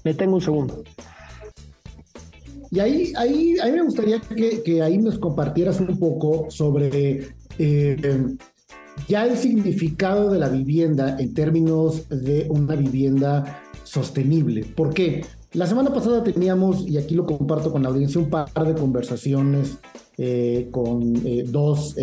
[0.03, 0.83] Me tengo un segundo.
[2.77, 8.35] Y ahí, ahí, ahí me gustaría que, que ahí nos compartieras un poco sobre eh,
[9.07, 14.63] ya el significado de la vivienda en términos de una vivienda sostenible.
[14.63, 15.25] ¿Por qué?
[15.53, 19.79] La semana pasada teníamos, y aquí lo comparto con la audiencia, un par de conversaciones
[20.19, 21.95] eh, con eh, dos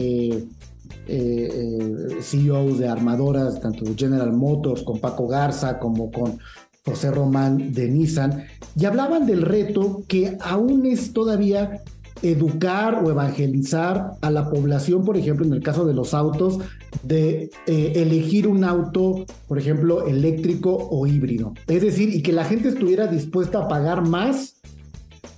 [2.20, 6.37] CEOs de armadoras, tanto General Motors, con Paco Garza, como con
[6.85, 8.44] José Román de Nissan,
[8.77, 11.83] y hablaban del reto que aún es todavía
[12.23, 16.59] educar o evangelizar a la población, por ejemplo, en el caso de los autos,
[17.03, 21.55] de eh, elegir un auto, por ejemplo, eléctrico o híbrido.
[21.66, 24.57] Es decir, y que la gente estuviera dispuesta a pagar más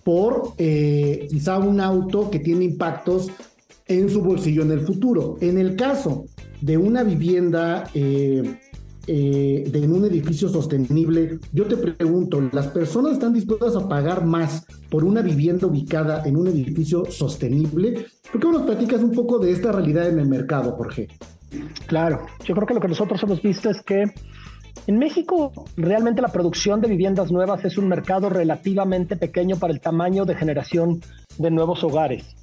[0.05, 3.29] por eh, quizá un auto que tiene impactos
[3.89, 5.37] en su bolsillo en el futuro.
[5.41, 6.27] En el caso
[6.61, 8.59] de una vivienda eh,
[9.07, 14.67] eh, en un edificio sostenible, yo te pregunto, ¿las personas están dispuestas a pagar más
[14.91, 18.07] por una vivienda ubicada en un edificio sostenible?
[18.33, 21.09] ¿Por qué nos platicas un poco de esta realidad en el mercado, Jorge?
[21.87, 24.05] Claro, yo creo que lo que nosotros hemos visto es que
[24.87, 29.81] en México realmente la producción de viviendas nuevas es un mercado relativamente pequeño para el
[29.81, 31.01] tamaño de generación
[31.39, 32.37] de nuevos hogares.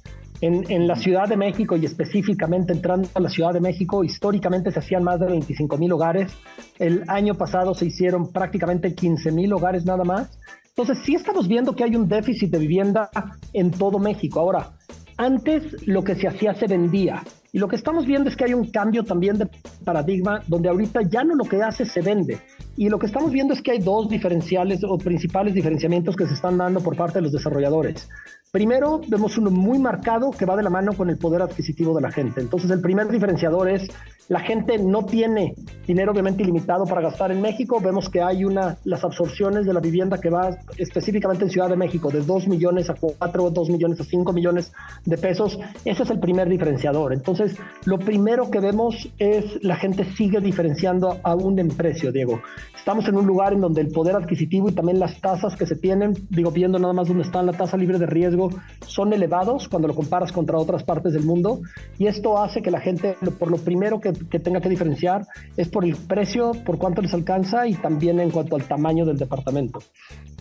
[0.46, 4.78] En, la Ciudad de México y específicamente entrando a la Ciudad de México, históricamente se
[4.78, 6.32] hacían más de 25 mil hogares.
[6.78, 10.38] El año pasado se hicieron prácticamente 15 mil hogares nada más.
[10.68, 13.08] Entonces sí estamos viendo que hay un déficit de vivienda
[13.54, 14.38] en todo México.
[14.38, 14.72] Ahora,
[15.16, 17.22] antes lo que se hacía se vendía.
[17.50, 19.48] Y lo que estamos viendo es que hay un cambio también de
[19.82, 22.38] paradigma donde ahorita ya no lo que hace se vende.
[22.76, 26.34] Y lo que estamos viendo es que hay dos diferenciales o principales diferenciamientos que se
[26.34, 28.10] están dando por parte de los desarrolladores.
[28.54, 32.00] Primero, vemos uno muy marcado que va de la mano con el poder adquisitivo de
[32.00, 32.40] la gente.
[32.40, 33.90] Entonces, el primer diferenciador es
[34.28, 37.80] la gente no tiene dinero obviamente ilimitado para gastar en México.
[37.80, 41.74] Vemos que hay una, las absorciones de la vivienda que va específicamente en Ciudad de
[41.74, 44.72] México de 2 millones a 4, 2 millones a 5 millones
[45.04, 45.58] de pesos.
[45.84, 47.12] Ese es el primer diferenciador.
[47.12, 52.40] Entonces, lo primero que vemos es la gente sigue diferenciando aún en precio, Diego.
[52.84, 55.74] Estamos en un lugar en donde el poder adquisitivo y también las tasas que se
[55.74, 58.50] tienen, digo, viendo nada más dónde está la tasa libre de riesgo,
[58.86, 61.62] son elevados cuando lo comparas contra otras partes del mundo.
[61.98, 65.70] Y esto hace que la gente, por lo primero que, que tenga que diferenciar, es
[65.70, 69.78] por el precio, por cuánto les alcanza y también en cuanto al tamaño del departamento.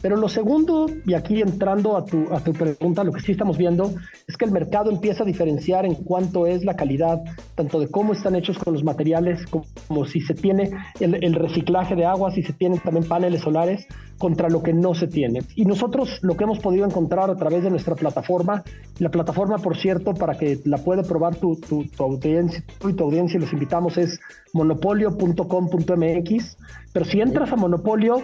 [0.04, 3.58] Pero lo segundo, y aquí entrando a tu, a tu pregunta, lo que sí estamos
[3.58, 3.90] viendo
[4.28, 7.22] es que el mercado empieza a diferenciar en cuánto es la calidad,
[7.56, 12.04] tanto de cómo están hechos con los materiales, como, si se tiene el, reciclaje de
[12.04, 15.42] agua, si se tienen también paneles solares, contra lo que no se tiene.
[15.56, 18.64] Y nosotros lo que hemos podido encontrar a través de nuestra plataforma,
[19.00, 22.94] la plataforma, por cierto, para que la pueda probar tu, tu, tu audiencia, tú y
[22.94, 24.20] tu audiencia, los invitamos, es
[24.54, 26.58] monopolio.com.mx.
[26.94, 28.22] Pero si entras a Monopolio,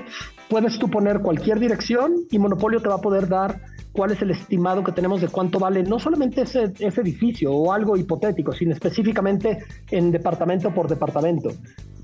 [0.48, 3.60] puedes tú poner cualquier dirección y Monopolio te va a poder dar
[3.92, 7.74] cuál es el estimado que tenemos de cuánto vale no solamente ese, ese edificio o
[7.74, 11.50] algo hipotético, sino específicamente en departamento por departamento.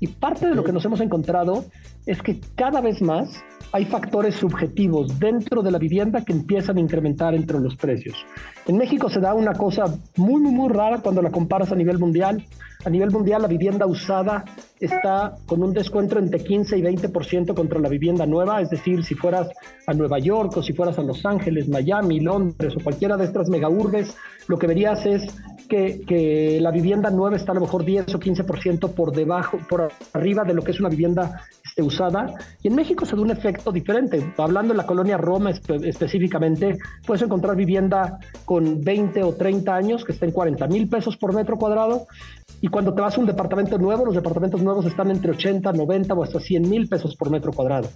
[0.00, 1.64] Y parte de lo que nos hemos encontrado
[2.04, 6.80] es que cada vez más hay factores subjetivos dentro de la vivienda que empiezan a
[6.80, 8.16] incrementar entre los precios.
[8.66, 9.84] En México se da una cosa
[10.16, 12.44] muy, muy, muy rara cuando la comparas a nivel mundial.
[12.84, 14.44] A nivel mundial la vivienda usada
[14.78, 19.14] está con un descuento entre 15 y 20% contra la vivienda nueva, es decir, si
[19.14, 19.48] fueras
[19.86, 23.48] a Nueva York o si fueras a Los Ángeles, Miami, Londres o cualquiera de estas
[23.48, 24.14] megaurbes,
[24.46, 25.26] lo que verías es
[25.66, 30.44] que, la vivienda nueva está a lo mejor 10 o 15% por debajo, por arriba
[30.44, 32.34] de lo que es una vivienda este, usada.
[32.62, 34.32] Y en México se da un efecto diferente.
[34.38, 40.12] Hablando de la colonia Roma específicamente, puedes encontrar vivienda con 20 o 30 años que
[40.12, 42.06] está en 40 mil pesos por metro cuadrado.
[42.66, 46.14] Y cuando te vas a un departamento nuevo, los departamentos nuevos están entre 80, 90
[46.14, 47.88] o hasta 100 mil pesos por metro cuadrado.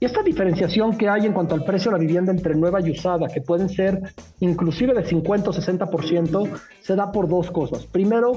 [0.00, 2.90] Y esta diferenciación que hay en cuanto al precio de la vivienda entre nueva y
[2.90, 4.00] usada, que pueden ser
[4.40, 7.86] inclusive de 50 o 60%, se da por dos cosas.
[7.86, 8.32] Primero,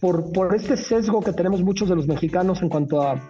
[0.00, 3.22] por, por este sesgo que tenemos muchos de los mexicanos en cuanto a,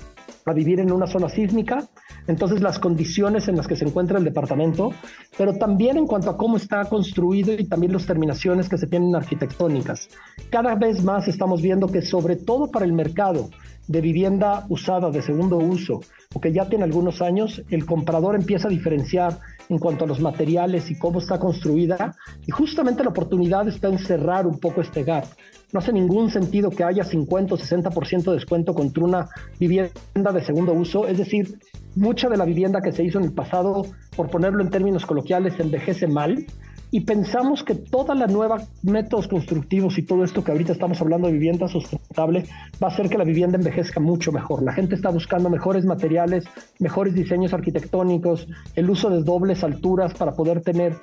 [0.50, 1.88] a vivir en una zona sísmica,
[2.26, 4.92] entonces las condiciones en las que se encuentra el departamento,
[5.36, 9.14] pero también en cuanto a cómo está construido y también las terminaciones que se tienen
[9.14, 10.08] arquitectónicas.
[10.50, 13.50] Cada vez más estamos viendo que sobre todo para el mercado
[13.86, 16.00] de vivienda usada de segundo uso
[16.34, 20.20] o que ya tiene algunos años, el comprador empieza a diferenciar en cuanto a los
[20.20, 22.14] materiales y cómo está construida
[22.46, 25.24] y justamente la oportunidad está en cerrar un poco este gap.
[25.72, 29.28] No hace ningún sentido que haya 50 o 60% de descuento contra una
[29.58, 31.58] vivienda de segundo uso, es decir,
[31.94, 33.84] mucha de la vivienda que se hizo en el pasado,
[34.16, 36.46] por ponerlo en términos coloquiales, envejece mal
[36.90, 41.26] y pensamos que toda la nueva métodos constructivos y todo esto que ahorita estamos hablando
[41.26, 42.44] de vivienda sustentable
[42.82, 44.62] va a hacer que la vivienda envejezca mucho mejor.
[44.62, 46.44] La gente está buscando mejores materiales,
[46.78, 50.96] mejores diseños arquitectónicos, el uso de dobles alturas para poder tener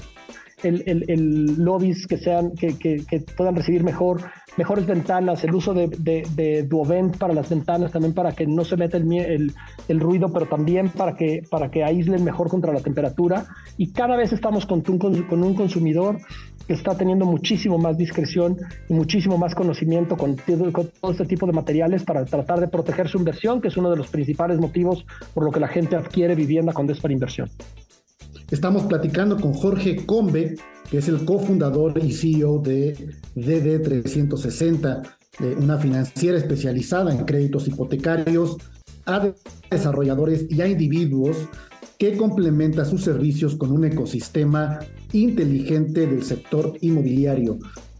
[0.66, 4.22] el, el, el lobbies que sean que, que, que, puedan recibir mejor
[4.58, 8.66] mejores ventanas el uso de, de, de, duovent para las ventanas también para que no
[8.66, 9.54] se meta el,
[9.88, 13.46] el, ruido pero también para que para que aíslen mejor contra la temperatura
[13.78, 16.18] y cada vez estamos con un, con un consumidor
[16.68, 18.58] que está teniendo muchísimo más discreción
[18.90, 20.36] y muchísimo más conocimiento con,
[20.72, 23.92] con todo este tipo de materiales para tratar de proteger su inversión, que es uno
[23.92, 27.50] de los principales motivos por lo que la gente adquiere vivienda cuando es para inversión.
[28.52, 30.56] Estamos platicando con Jorge Combe,
[30.90, 32.96] que es el cofundador y CEO de
[33.36, 35.02] DD360,
[35.58, 38.58] una financiera especializada en créditos hipotecarios
[39.08, 39.32] a
[39.72, 41.38] desarrolladores y a individuos
[41.98, 44.80] que complementa sus servicios con un ecosistema
[45.12, 47.58] inteligente del sector inmobiliario.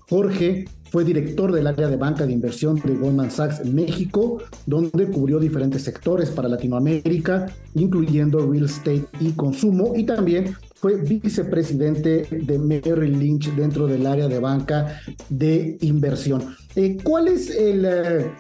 [0.10, 5.08] Jorge fue director del área de banca de inversión de Goldman Sachs en México, donde
[5.08, 12.60] cubrió diferentes sectores para Latinoamérica, incluyendo real estate y consumo, y también fue vicepresidente de
[12.60, 16.56] Merrill Lynch dentro del área de banca de inversión.
[16.76, 18.32] Eh, ¿Cuál es el, eh,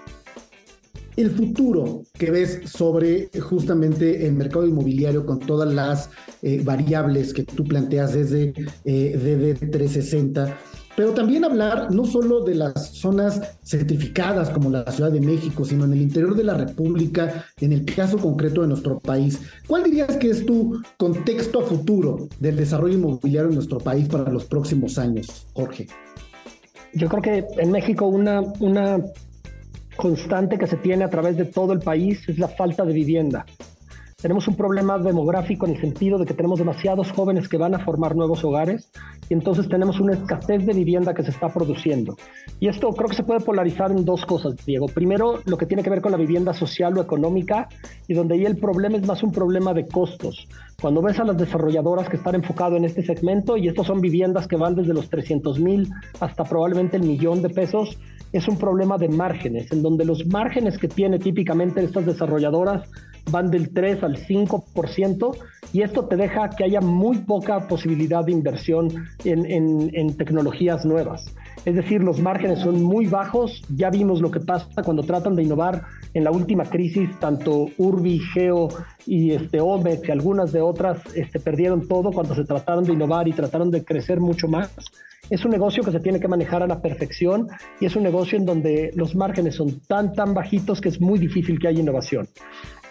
[1.17, 6.09] el futuro que ves sobre justamente el mercado inmobiliario con todas las
[6.41, 10.55] eh, variables que tú planteas desde eh, DD360?
[10.95, 15.85] Pero también hablar no solo de las zonas certificadas como la Ciudad de México, sino
[15.85, 19.39] en el interior de la República, en el caso concreto de nuestro país.
[19.67, 24.31] ¿Cuál dirías que es tu contexto a futuro del desarrollo inmobiliario en nuestro país para
[24.31, 25.87] los próximos años, Jorge?
[26.93, 28.99] Yo creo que en México una, una
[29.97, 33.45] constante que se tiene a través de todo el país es la falta de vivienda.
[34.25, 37.85] Tenemos un problema demográfico en el sentido de que tenemos demasiados jóvenes que van a
[37.85, 38.89] formar nuevos hogares
[39.29, 42.17] y entonces tenemos una escasez de vivienda que se está produciendo.
[42.59, 44.87] Y esto creo que se puede polarizar en dos cosas, Diego.
[44.87, 47.69] Primero, lo que tiene que ver con la vivienda social o económica
[48.07, 50.47] y donde ahí el problema es más un problema de costos.
[50.81, 54.47] Cuando ves a las desarrolladoras que están enfocadas en este segmento y estos son viviendas
[54.47, 55.87] que van desde los 300 mil
[56.19, 57.99] hasta probablemente el millón de pesos,
[58.33, 62.89] es un problema de márgenes, en donde los márgenes que tiene típicamente estas desarrolladoras
[63.31, 65.37] van del 3 al 5%
[65.73, 71.25] y esto te deja que haya muy poca posibilidad de inversión en, en, tecnologías nuevas.
[71.65, 75.43] Es decir, los márgenes son muy bajos, ya vimos lo que pasa cuando tratan de
[75.43, 75.83] innovar
[76.13, 78.69] en la última crisis, tanto Urbi, Geo
[79.05, 83.27] y este, Omex y algunas de otras este, perdieron todo cuando se trataron de innovar
[83.27, 84.71] y trataron de crecer mucho más.
[85.29, 87.47] Es un negocio que se tiene que manejar a la perfección
[87.79, 91.17] y es un negocio en donde los márgenes son tan, tan bajitos que es muy
[91.17, 92.27] difícil que haya innovación.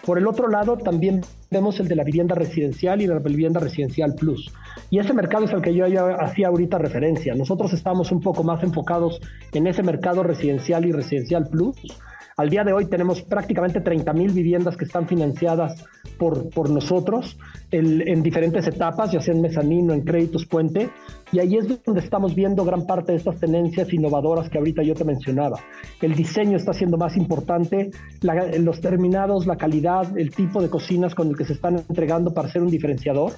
[0.05, 4.13] Por el otro lado, también vemos el de la vivienda residencial y la vivienda residencial
[4.13, 4.53] plus.
[4.91, 5.85] Y ese mercado es al que yo
[6.19, 7.33] hacía ahorita referencia.
[7.33, 9.19] Nosotros estamos un poco más enfocados
[9.51, 11.75] en ese mercado residencial y residencial plus.
[12.37, 15.85] Al día de hoy tenemos prácticamente 30 mil viviendas que están financiadas
[16.17, 17.37] por, por nosotros
[17.71, 20.89] en diferentes etapas, ya sea en mezanino, en créditos puente,
[21.31, 24.95] y ahí es donde estamos viendo gran parte de estas tendencias innovadoras que ahorita yo
[24.95, 25.59] te mencionaba.
[26.01, 27.91] El diseño está siendo más importante,
[28.59, 32.49] los terminados, la calidad, el tipo de cocinas con el que se están entregando para
[32.49, 33.31] ser un diferenciador,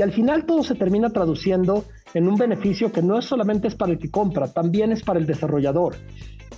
[0.00, 1.84] y al final todo se termina traduciendo
[2.14, 5.18] en un beneficio que no es solamente es para el que compra, también es para
[5.18, 5.96] el desarrollador.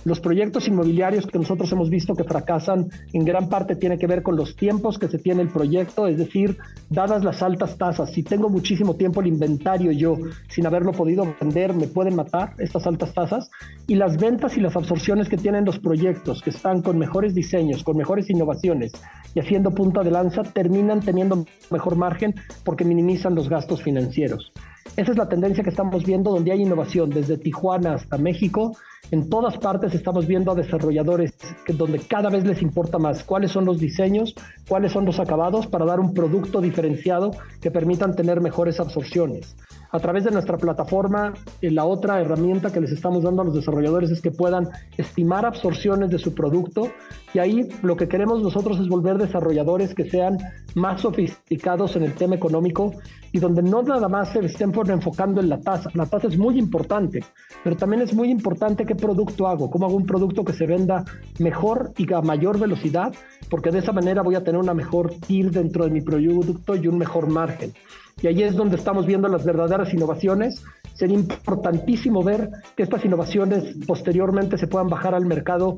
[0.03, 4.23] Los proyectos inmobiliarios que nosotros hemos visto que fracasan en gran parte tiene que ver
[4.23, 6.57] con los tiempos que se tiene el proyecto, es decir,
[6.89, 10.17] dadas las altas tasas, si tengo muchísimo tiempo el inventario yo
[10.49, 13.51] sin haberlo podido vender, me pueden matar estas altas tasas
[13.85, 17.83] y las ventas y las absorciones que tienen los proyectos que están con mejores diseños,
[17.83, 18.91] con mejores innovaciones
[19.35, 22.33] y haciendo punta de lanza, terminan teniendo mejor margen
[22.63, 24.51] porque minimizan los gastos financieros.
[24.97, 28.73] Esa es la tendencia que estamos viendo donde hay innovación desde Tijuana hasta México
[29.11, 31.33] en todas partes estamos viendo a desarrolladores
[31.65, 34.33] que, donde cada vez les importa más cuáles son los diseños,
[34.69, 39.57] cuáles son los acabados para dar un producto diferenciado que permitan tener mejores absorciones.
[39.93, 43.55] A través de nuestra plataforma, eh, la otra herramienta que les estamos dando a los
[43.55, 46.89] desarrolladores es que puedan estimar absorciones de su producto
[47.33, 50.37] y ahí lo que queremos nosotros es volver desarrolladores que sean
[50.75, 52.93] más sofisticados en el tema económico
[53.33, 55.89] y donde no nada más se estén enfocando en la tasa.
[55.93, 57.25] La tasa es muy importante,
[57.61, 61.03] pero también es muy importante qué producto hago, cómo hago un producto que se venda
[61.39, 63.13] mejor y a mayor velocidad,
[63.49, 66.87] porque de esa manera voy a tener una mejor TIR dentro de mi producto y
[66.87, 67.73] un mejor margen.
[68.21, 70.63] Y ahí es donde estamos viendo las verdaderas innovaciones.
[70.93, 75.77] Sería importantísimo ver que estas innovaciones posteriormente se puedan bajar al mercado,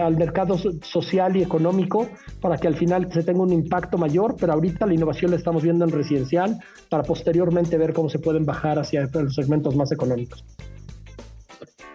[0.00, 2.08] al mercado social y económico
[2.40, 5.62] para que al final se tenga un impacto mayor, pero ahorita la innovación la estamos
[5.62, 6.58] viendo en residencial
[6.90, 10.44] para posteriormente ver cómo se pueden bajar hacia los segmentos más económicos.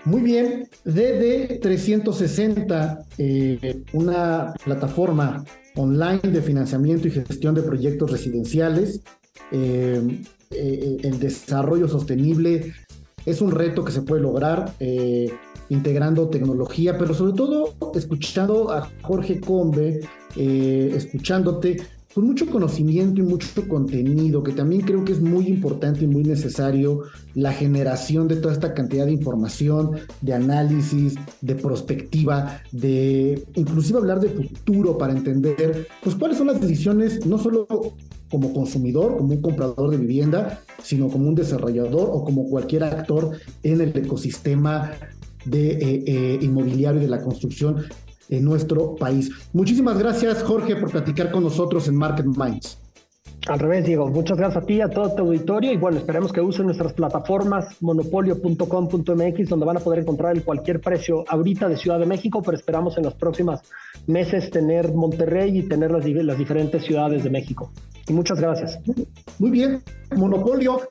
[0.05, 5.43] Muy bien, DD360, eh, una plataforma
[5.75, 9.01] online de financiamiento y gestión de proyectos residenciales.
[9.51, 10.21] Eh,
[10.51, 12.73] eh, el desarrollo sostenible
[13.25, 14.73] es un reto que se puede lograr
[15.69, 19.99] integrando tecnología, pero sobre todo escuchando a Jorge Combe,
[20.35, 21.77] escuchándote,
[22.13, 26.23] con mucho conocimiento y mucho contenido, que también creo que es muy importante y muy
[26.23, 27.03] necesario
[27.35, 29.91] la generación de toda esta cantidad de información,
[30.21, 36.59] de análisis, de perspectiva, de inclusive hablar de futuro para entender pues cuáles son las
[36.59, 37.67] decisiones, no solo
[38.29, 43.31] como consumidor, como un comprador de vivienda, sino como un desarrollador o como cualquier actor
[43.63, 44.91] en el ecosistema
[45.45, 47.85] de eh, eh, inmobiliario y de la construcción
[48.29, 49.31] en nuestro país.
[49.53, 52.77] Muchísimas gracias, Jorge, por platicar con nosotros en Market Minds.
[53.47, 54.07] Al revés, Diego.
[54.09, 55.71] Muchas gracias a ti, a todo tu auditorio.
[55.71, 60.81] Y bueno, esperemos que usen nuestras plataformas monopolio.com.mx, donde van a poder encontrar el cualquier
[60.81, 63.61] precio ahorita de Ciudad de México, pero esperamos en los próximos
[64.07, 67.71] meses tener Monterrey y tener las, las diferentes ciudades de México.
[68.07, 68.79] Y muchas gracias.
[69.39, 69.81] Muy bien.
[70.15, 70.81] Monopolio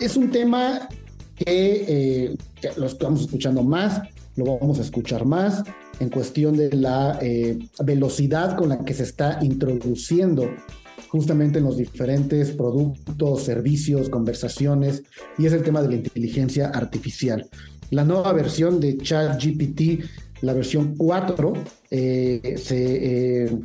[0.00, 0.88] es un tema
[1.34, 1.84] que,
[2.26, 4.00] eh, que lo estamos escuchando más,
[4.36, 5.64] lo vamos a escuchar más
[5.98, 10.48] en cuestión de la eh, velocidad con la que se está introduciendo
[11.08, 15.02] justamente en los diferentes productos, servicios, conversaciones,
[15.38, 17.48] y es el tema de la inteligencia artificial.
[17.90, 20.04] La nueva versión de ChatGPT,
[20.42, 21.52] la versión 4,
[21.90, 23.58] eh, se eh,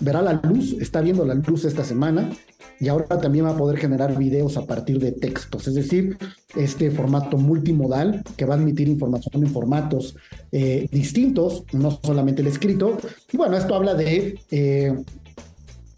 [0.00, 2.30] verá la luz, está viendo la luz esta semana
[2.80, 6.18] y ahora también va a poder generar videos a partir de textos, es decir,
[6.54, 10.16] este formato multimodal que va a admitir información en formatos
[10.52, 12.98] eh, distintos, no solamente el escrito.
[13.32, 14.38] Y bueno, esto habla de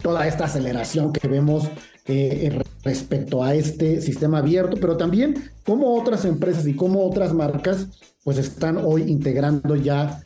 [0.01, 1.69] toda esta aceleración que vemos
[2.05, 7.87] eh, respecto a este sistema abierto, pero también cómo otras empresas y cómo otras marcas
[8.23, 10.21] pues están hoy integrando ya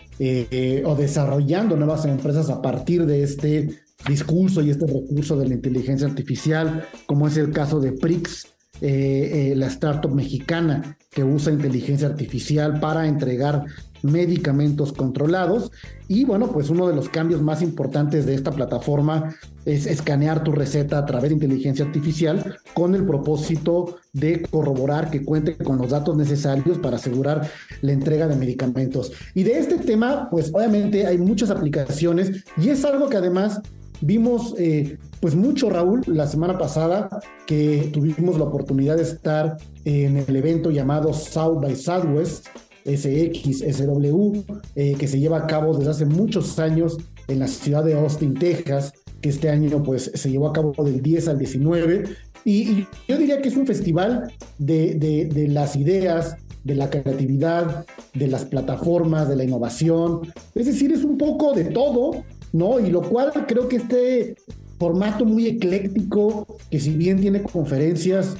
[0.85, 6.07] o desarrollando nuevas empresas a partir de este discurso y este recurso de la inteligencia
[6.07, 8.47] artificial, como es el caso de Prix,
[8.81, 13.63] eh, eh, la startup mexicana que usa inteligencia artificial para entregar
[14.03, 15.71] medicamentos controlados.
[16.07, 19.35] Y bueno, pues uno de los cambios más importantes de esta plataforma
[19.65, 25.23] es escanear tu receta a través de inteligencia artificial con el propósito de corroborar que
[25.23, 27.49] cuente con los datos necesarios para asegurar
[27.81, 29.13] la entrega de medicamentos.
[29.33, 33.61] Y de este tema, pues obviamente hay muchas aplicaciones y es algo que además
[34.05, 37.07] Vimos eh, pues mucho, Raúl, la semana pasada
[37.47, 42.47] que tuvimos la oportunidad de estar en el evento llamado South by Southwest,
[42.85, 44.43] SXSW,
[44.75, 48.33] eh, que se lleva a cabo desde hace muchos años en la ciudad de Austin,
[48.33, 52.03] Texas, que este año pues se llevó a cabo del 10 al 19.
[52.45, 58.27] Y, yo diría que es un festival de, de las ideas, de la creatividad, de
[58.27, 60.21] las plataformas, de la innovación.
[60.55, 62.79] Es decir, es un poco de todo, ¿no?
[62.79, 64.35] Y lo cual creo que este
[64.79, 68.35] formato muy ecléctico, que si bien tiene conferencias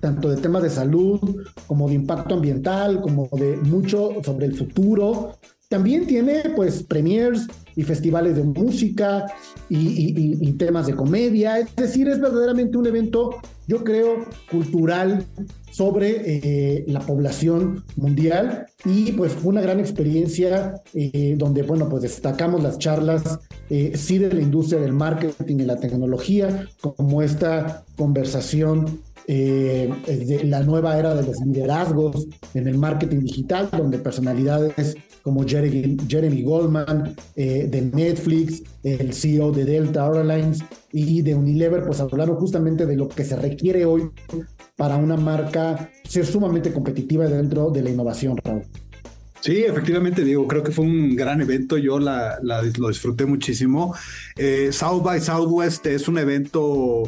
[0.00, 1.20] tanto de temas de salud
[1.66, 5.32] como de impacto ambiental, como de mucho sobre el futuro,
[5.68, 9.26] también tiene pues premiers y festivales de música
[9.68, 11.58] y, temas de comedia.
[11.58, 13.36] Es decir, es verdaderamente un evento,
[13.66, 15.26] yo creo, cultural
[15.70, 22.62] sobre eh, la población mundial y pues una gran experiencia eh, donde, bueno, pues destacamos
[22.62, 29.00] las charlas, eh, sí de la industria del marketing y la tecnología, como esta conversación
[29.28, 35.96] eh, la nueva era de los liderazgos en el marketing digital, donde personalidades como Jeremy,
[36.06, 40.62] Jeremy Goldman eh, de Netflix, el CEO de Delta Airlines
[40.92, 44.08] y de Unilever, pues hablaron justamente de lo que se requiere hoy
[44.76, 48.62] para una marca ser sumamente competitiva dentro de la innovación, Raúl.
[49.40, 53.94] Sí, efectivamente, Diego, creo que fue un gran evento, yo la, lo disfruté muchísimo.
[54.36, 57.02] Eh, South by Southwest es un evento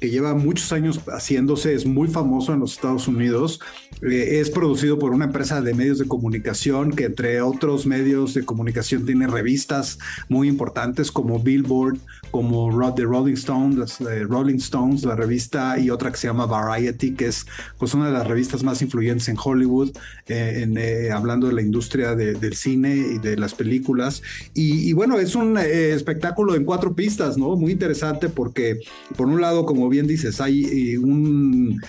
[0.00, 3.60] que lleva muchos años haciéndose, es muy famoso en los Estados Unidos.
[4.02, 8.44] Eh, es producido por una empresa de medios de comunicación que entre otros medios de
[8.44, 9.98] comunicación tiene revistas
[10.28, 11.98] muy importantes como Billboard,
[12.30, 17.12] como The Rolling Stones, las, Rolling Stones, la revista y otra que se llama Variety,
[17.12, 17.46] que es
[17.78, 19.90] pues una de las revistas más influyentes en Hollywood,
[20.28, 24.22] eh, eh, hablando de la industria del cine y de las películas.
[24.54, 27.54] Y, y bueno, es un espectáculo en cuatro pistas, ¿no?
[27.56, 28.80] Muy interesante porque
[29.16, 31.80] por un lado, como bien dices, hay eh, un,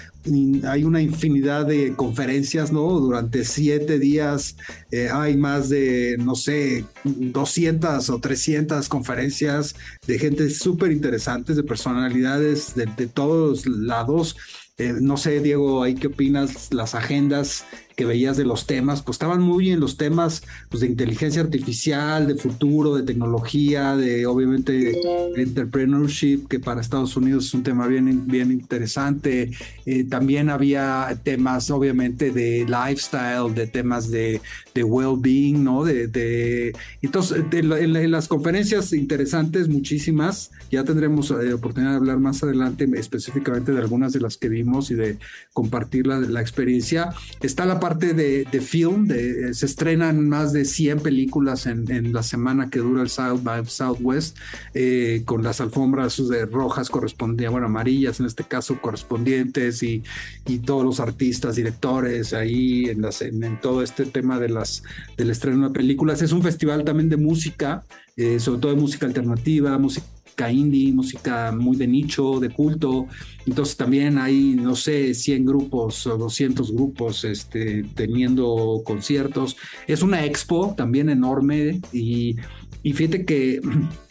[0.68, 3.00] hay una infinidad de conferencias, ¿no?
[3.00, 4.56] Durante siete días
[4.92, 9.76] eh, hay más de, no sé, 200 o 300 conferencias
[10.06, 14.36] de gente súper interesantes, de personalidades de, todos lados.
[14.78, 16.74] Eh, no sé, Diego, ¿ahí qué opinas?
[16.74, 17.66] Las agendas
[18.02, 22.28] que veías de los temas, pues estaban muy bien los temas pues, de inteligencia artificial,
[22.28, 25.00] de futuro, de tecnología, de obviamente
[25.36, 29.52] entrepreneurship, que para Estados Unidos es un tema bien, bien interesante.
[29.86, 34.42] Eh, también había temas, obviamente, de lifestyle, de temas de,
[34.74, 35.84] de well-being, ¿no?
[35.84, 36.74] De, de
[37.04, 43.72] entonces, en, las conferencias interesantes, muchísimas, ya tendremos eh, oportunidad de hablar más adelante específicamente
[43.72, 45.20] de algunas de las que vimos y de
[45.54, 47.10] compartir la, la experiencia.
[47.42, 52.70] Está la parte de, film, de, se estrenan más de 100 películas en, la semana
[52.70, 54.38] que dura el South by Southwest,
[54.74, 60.04] eh, con las alfombras de rojas correspondientes, bueno, amarillas en este caso correspondientes y,
[60.48, 64.84] y todos los artistas, directores ahí en, las, en, todo este tema de las,
[65.18, 66.22] del estreno de películas.
[66.22, 67.84] Es un festival también de música,
[68.18, 70.06] eh, sobre todo de música alternativa, música
[70.50, 73.08] indie, música muy de nicho, de culto.
[73.46, 79.58] Entonces también hay, no sé, 100 grupos o 200 grupos este, teniendo conciertos.
[79.88, 82.36] Es una expo también enorme y,
[82.84, 83.62] y fíjate que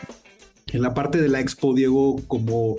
[0.72, 2.76] en la parte de la expo, Diego, como,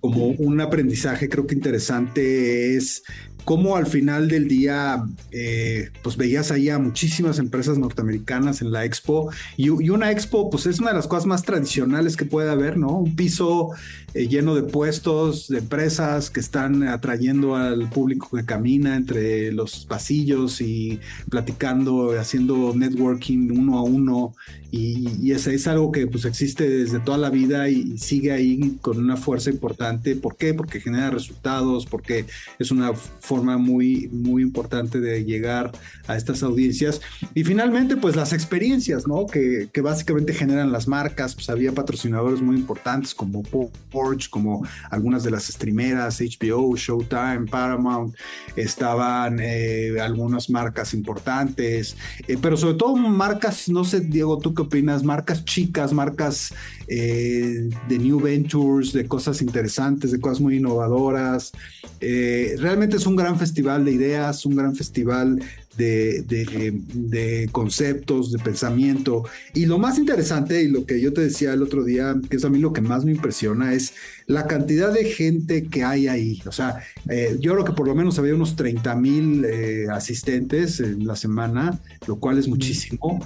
[0.00, 3.02] como un aprendizaje creo que interesante es
[3.44, 8.84] cómo al final del día, eh, pues veías ahí a muchísimas empresas norteamericanas en la
[8.84, 12.76] expo y, una expo, pues es una de las cosas más tradicionales que puede haber,
[12.76, 12.98] ¿no?
[12.98, 13.70] Un piso
[14.14, 19.86] eh, lleno de puestos, de empresas que están atrayendo al público que camina entre los
[19.86, 24.34] pasillos y platicando, haciendo networking uno a uno
[24.70, 28.76] y, y es, es, algo que pues existe desde toda la vida y sigue ahí
[28.82, 30.16] con una fuerza importante.
[30.16, 30.52] ¿Por qué?
[30.52, 32.26] Porque genera resultados, porque
[32.58, 35.72] es una forma muy, muy importante de llegar
[36.06, 37.00] a estas audiencias.
[37.34, 39.26] Y finalmente, pues las experiencias, ¿no?
[39.26, 41.34] Que, que básicamente generan las marcas.
[41.34, 48.14] Pues había patrocinadores muy importantes como Porsche, como algunas de las streameras, HBO, Showtime, Paramount.
[48.56, 54.62] Estaban eh, algunas marcas importantes, eh, pero sobre todo marcas, no sé, Diego, ¿tú qué
[54.62, 55.02] opinas?
[55.02, 56.54] Marcas chicas, marcas
[56.86, 61.52] eh, de New Ventures, de cosas interesantes, de cosas muy innovadoras.
[62.00, 65.38] realmente es un gran festival de ideas, un gran festival
[65.76, 69.24] de, de, conceptos, de pensamiento.
[69.54, 72.44] Y lo más interesante, y lo que yo te decía el otro día, que es
[72.44, 73.92] a mí lo que más me impresiona, es
[74.28, 76.42] la cantidad de gente que hay ahí.
[76.46, 80.80] O sea, eh, yo creo que por lo menos había unos 30 mil eh, asistentes
[80.80, 83.20] en la semana, lo cual es muchísimo.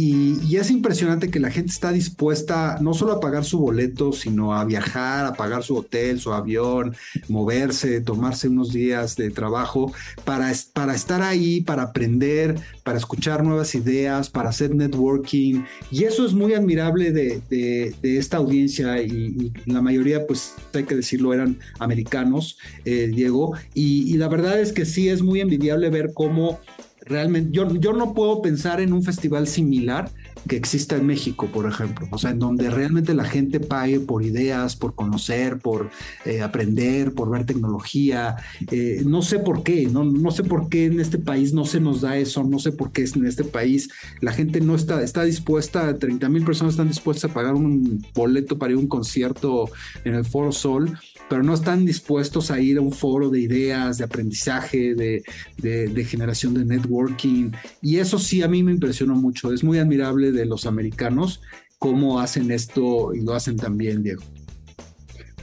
[0.00, 4.54] Y, es impresionante que la gente está dispuesta no solo a pagar su boleto, sino
[4.54, 6.96] a viajar, a pagar su hotel, su avión,
[7.28, 9.92] moverse, tomarse unos días de trabajo
[10.24, 15.62] para, para estar ahí, para aprender, para escuchar nuevas ideas, para hacer networking.
[15.90, 21.32] Y eso es muy admirable de, esta audiencia y, la mayoría, pues hay que decirlo,
[21.32, 23.54] eran americanos, eh, Diego.
[23.74, 26.60] Y, y la verdad es que sí es muy envidiable ver cómo
[27.08, 30.10] realmente, yo, yo no puedo pensar en un festival similar
[30.46, 34.22] que exista en México, por ejemplo, o sea, en donde realmente la gente pague por
[34.22, 35.90] ideas, por conocer, por
[36.24, 38.36] eh, aprender, por ver tecnología.
[38.70, 41.80] Eh, no sé por qué, no, no sé por qué en este país no se
[41.80, 43.88] nos da eso, no sé por qué en este país
[44.20, 48.58] la gente no está, está dispuesta, 30 mil personas están dispuestas a pagar un boleto
[48.58, 49.70] para ir a un concierto
[50.04, 53.98] en el Foro Sol pero no están dispuestos a ir a un foro de ideas,
[53.98, 55.22] de aprendizaje, de,
[55.58, 57.50] de, generación de networking.
[57.82, 59.52] Y eso sí a mí me impresionó mucho.
[59.52, 61.40] Es muy admirable de los americanos
[61.78, 64.22] cómo hacen esto y lo hacen también, Diego.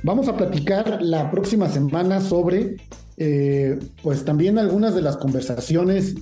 [0.03, 2.77] Vamos a platicar la próxima semana sobre,
[3.17, 6.15] eh, pues también algunas de las conversaciones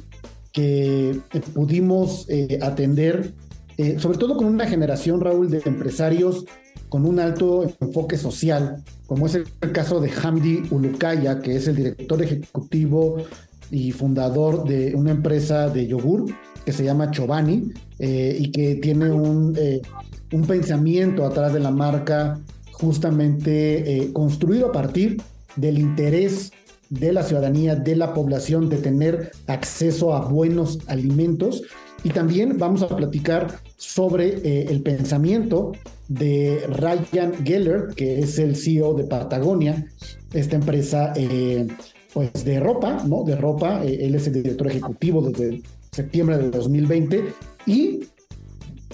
[0.52, 1.20] que
[1.54, 3.34] pudimos eh, atender,
[3.78, 6.46] eh, sobre todo con una generación, Raúl, de empresarios
[6.90, 11.76] con un alto enfoque social, como es el caso de Hamdi Ulukaya, que es el
[11.76, 13.18] director ejecutivo
[13.72, 16.26] y fundador de una empresa de yogur
[16.66, 19.82] que se llama Chobani eh, y que tiene un, eh,
[20.32, 22.40] un, pensamiento atrás de la marca
[22.72, 25.22] justamente eh, construido a partir
[25.56, 26.52] del interés
[26.90, 31.64] de la ciudadanía, de la población, de tener acceso a buenos alimentos.
[32.04, 35.72] Y también vamos a platicar sobre el pensamiento
[36.08, 39.86] de Ryan Geller, que es el CEO de Patagonia,
[40.34, 41.68] esta empresa eh,
[42.14, 43.24] pues de ropa, ¿no?
[43.24, 45.62] De ropa, eh, él es el director ejecutivo desde
[45.94, 47.24] septiembre de 2020
[47.66, 48.02] y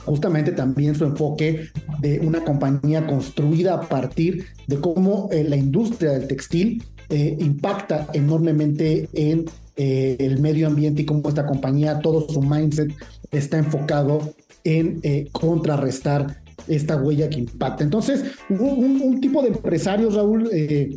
[0.06, 1.68] justamente también su enfoque
[2.00, 9.10] de una compañía construida a partir de cómo eh, la industria del textil impacta enormemente
[9.14, 9.46] en
[9.76, 12.94] el medio ambiente y cómo esta compañía, todo su mindset
[13.32, 16.38] está enfocado en contrarrestar
[16.70, 17.84] esta huella que impacta.
[17.84, 20.96] Entonces, un, tipo de empresarios, Raúl, eh,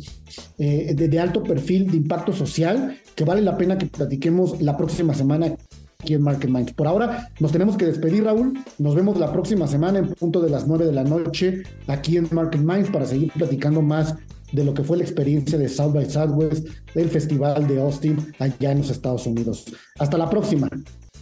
[0.57, 5.13] eh, de, alto perfil de impacto social, que vale la pena que platiquemos la próxima
[5.13, 5.55] semana
[6.03, 6.73] aquí en Market Minds.
[6.73, 8.59] Por ahora nos tenemos que despedir, Raúl.
[8.77, 12.27] Nos vemos la próxima semana en punto de las 9 de la noche aquí en
[12.31, 14.15] Market Minds para seguir platicando más
[14.51, 18.71] de lo que fue la experiencia de South by Southwest, del Festival de Austin allá
[18.71, 19.65] en los Estados Unidos.
[19.97, 20.69] Hasta la próxima.